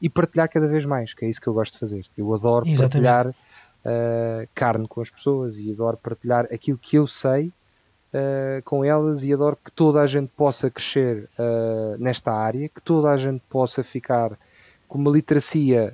[0.00, 2.04] e partilhar cada vez mais, que é isso que eu gosto de fazer.
[2.16, 2.92] Eu adoro Exatamente.
[2.92, 7.46] partilhar uh, carne com as pessoas e adoro partilhar aquilo que eu sei
[8.12, 12.80] uh, com elas e adoro que toda a gente possa crescer uh, nesta área, que
[12.80, 14.38] toda a gente possa ficar
[14.94, 15.92] com uma literacia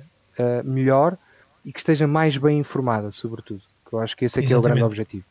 [0.63, 1.17] melhor
[1.65, 3.63] e que esteja mais bem informada, sobretudo.
[3.87, 5.25] Que eu acho que esse é, que é o grande objetivo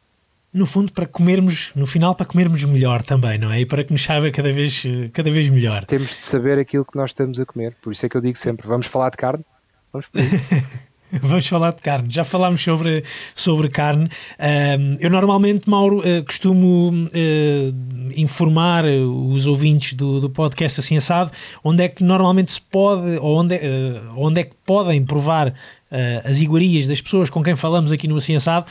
[0.53, 3.61] no fundo, para comermos, no final, para comermos melhor também, não é?
[3.61, 5.85] E para que nos saiba cada vez, cada vez melhor.
[5.85, 8.37] Temos de saber aquilo que nós estamos a comer, por isso é que eu digo
[8.37, 9.45] sempre: vamos falar de carne,
[9.93, 10.09] vamos
[11.23, 12.09] Vamos falar de carne.
[12.09, 13.03] Já falámos sobre,
[13.35, 14.09] sobre carne.
[15.01, 21.31] eu normalmente, Mauro, uh, costumo uh, informar os ouvintes do, do podcast assim assado
[21.65, 23.61] onde é que normalmente se pode, ou onde,
[24.17, 25.53] onde é que podem provar
[26.25, 28.65] as iguarias das pessoas com quem falamos aqui no Assim Assado,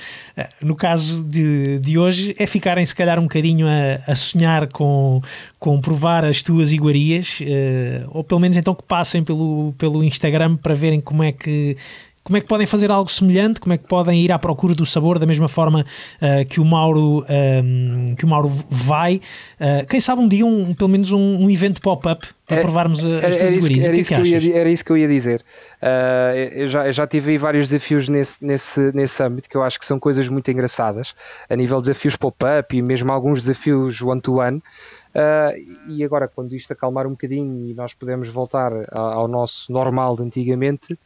[0.62, 5.22] no caso de, de hoje, é ficarem se calhar um bocadinho a, a sonhar com,
[5.60, 7.40] com provar as tuas iguarias,
[8.12, 11.76] ou pelo menos então que passem pelo, pelo Instagram para verem como é que
[12.24, 13.60] como é que podem fazer algo semelhante?
[13.60, 16.66] Como é que podem ir à procura do sabor da mesma forma uh, que o
[16.66, 19.22] Mauro um, ehm, que o Mauro vai?
[19.60, 23.06] Uh, quem sabe um dia um, pelo menos um, um evento pop-up para é, provarmos
[23.06, 23.86] as era, tuas iguarias.
[23.86, 25.42] Era, isso que, que, ia, era isso que eu ia dizer.
[25.82, 29.80] Uh, eu, já, eu já tive vários desafios nesse, nesse, nesse âmbito que eu acho
[29.80, 31.16] que são coisas muito engraçadas
[31.50, 34.58] a nível de desafios pop-up e mesmo alguns desafios one-to-one.
[34.58, 34.62] -one.
[35.10, 40.16] Uh, e agora, quando isto acalmar um bocadinho e nós podemos voltar ao nosso normal
[40.16, 40.98] de antigamente,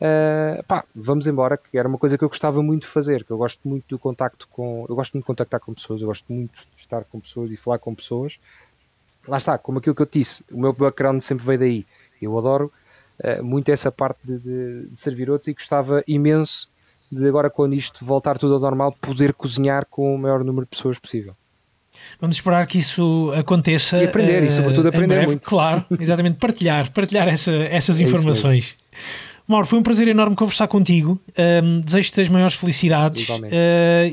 [0.00, 3.32] Uh, pá, vamos embora, que era uma coisa que eu gostava muito de fazer, que
[3.32, 4.86] eu gosto muito do contacto com.
[4.88, 7.56] Eu gosto muito de contactar com pessoas, eu gosto muito de estar com pessoas e
[7.56, 8.38] falar com pessoas.
[9.26, 11.86] Lá está, como aquilo que eu disse, o meu background sempre veio daí.
[12.22, 12.72] Eu adoro
[13.20, 16.68] uh, muito essa parte de, de, de, servir outros e gostava imenso
[17.10, 20.70] de agora, quando isto voltar tudo ao normal, poder cozinhar com o maior número de
[20.70, 21.34] pessoas possível.
[22.20, 23.98] Vamos esperar que isso aconteça.
[23.98, 25.44] E aprender, uh, e sobretudo eh, aprender muito.
[25.44, 28.76] Claro, exatamente, partilhar, partilhar essa, essas é informações.
[29.48, 31.18] Mauro, foi um prazer enorme conversar contigo.
[31.64, 33.26] Um, Desejo-te as maiores felicidades.
[33.30, 33.42] Uh,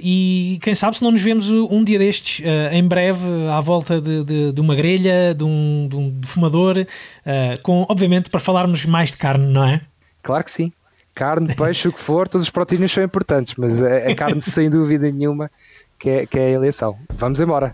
[0.01, 3.99] e quem sabe se não nos vemos um dia destes, uh, em breve, à volta
[3.99, 8.85] de, de, de uma grelha, de um, de um defumador, uh, com, obviamente, para falarmos
[8.85, 9.81] mais de carne, não é?
[10.23, 10.71] Claro que sim.
[11.13, 14.69] Carne, peixe, o que for, todas as proteínas são importantes, mas a, a carne, sem
[14.69, 15.51] dúvida nenhuma,
[15.99, 16.95] que é, que é a eleição.
[17.17, 17.73] Vamos embora.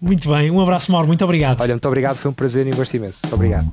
[0.00, 1.60] Muito bem, um abraço, Mauro, muito obrigado.
[1.60, 3.22] Olha, muito obrigado, foi um prazer e um gosto imenso.
[3.32, 3.68] Obrigado.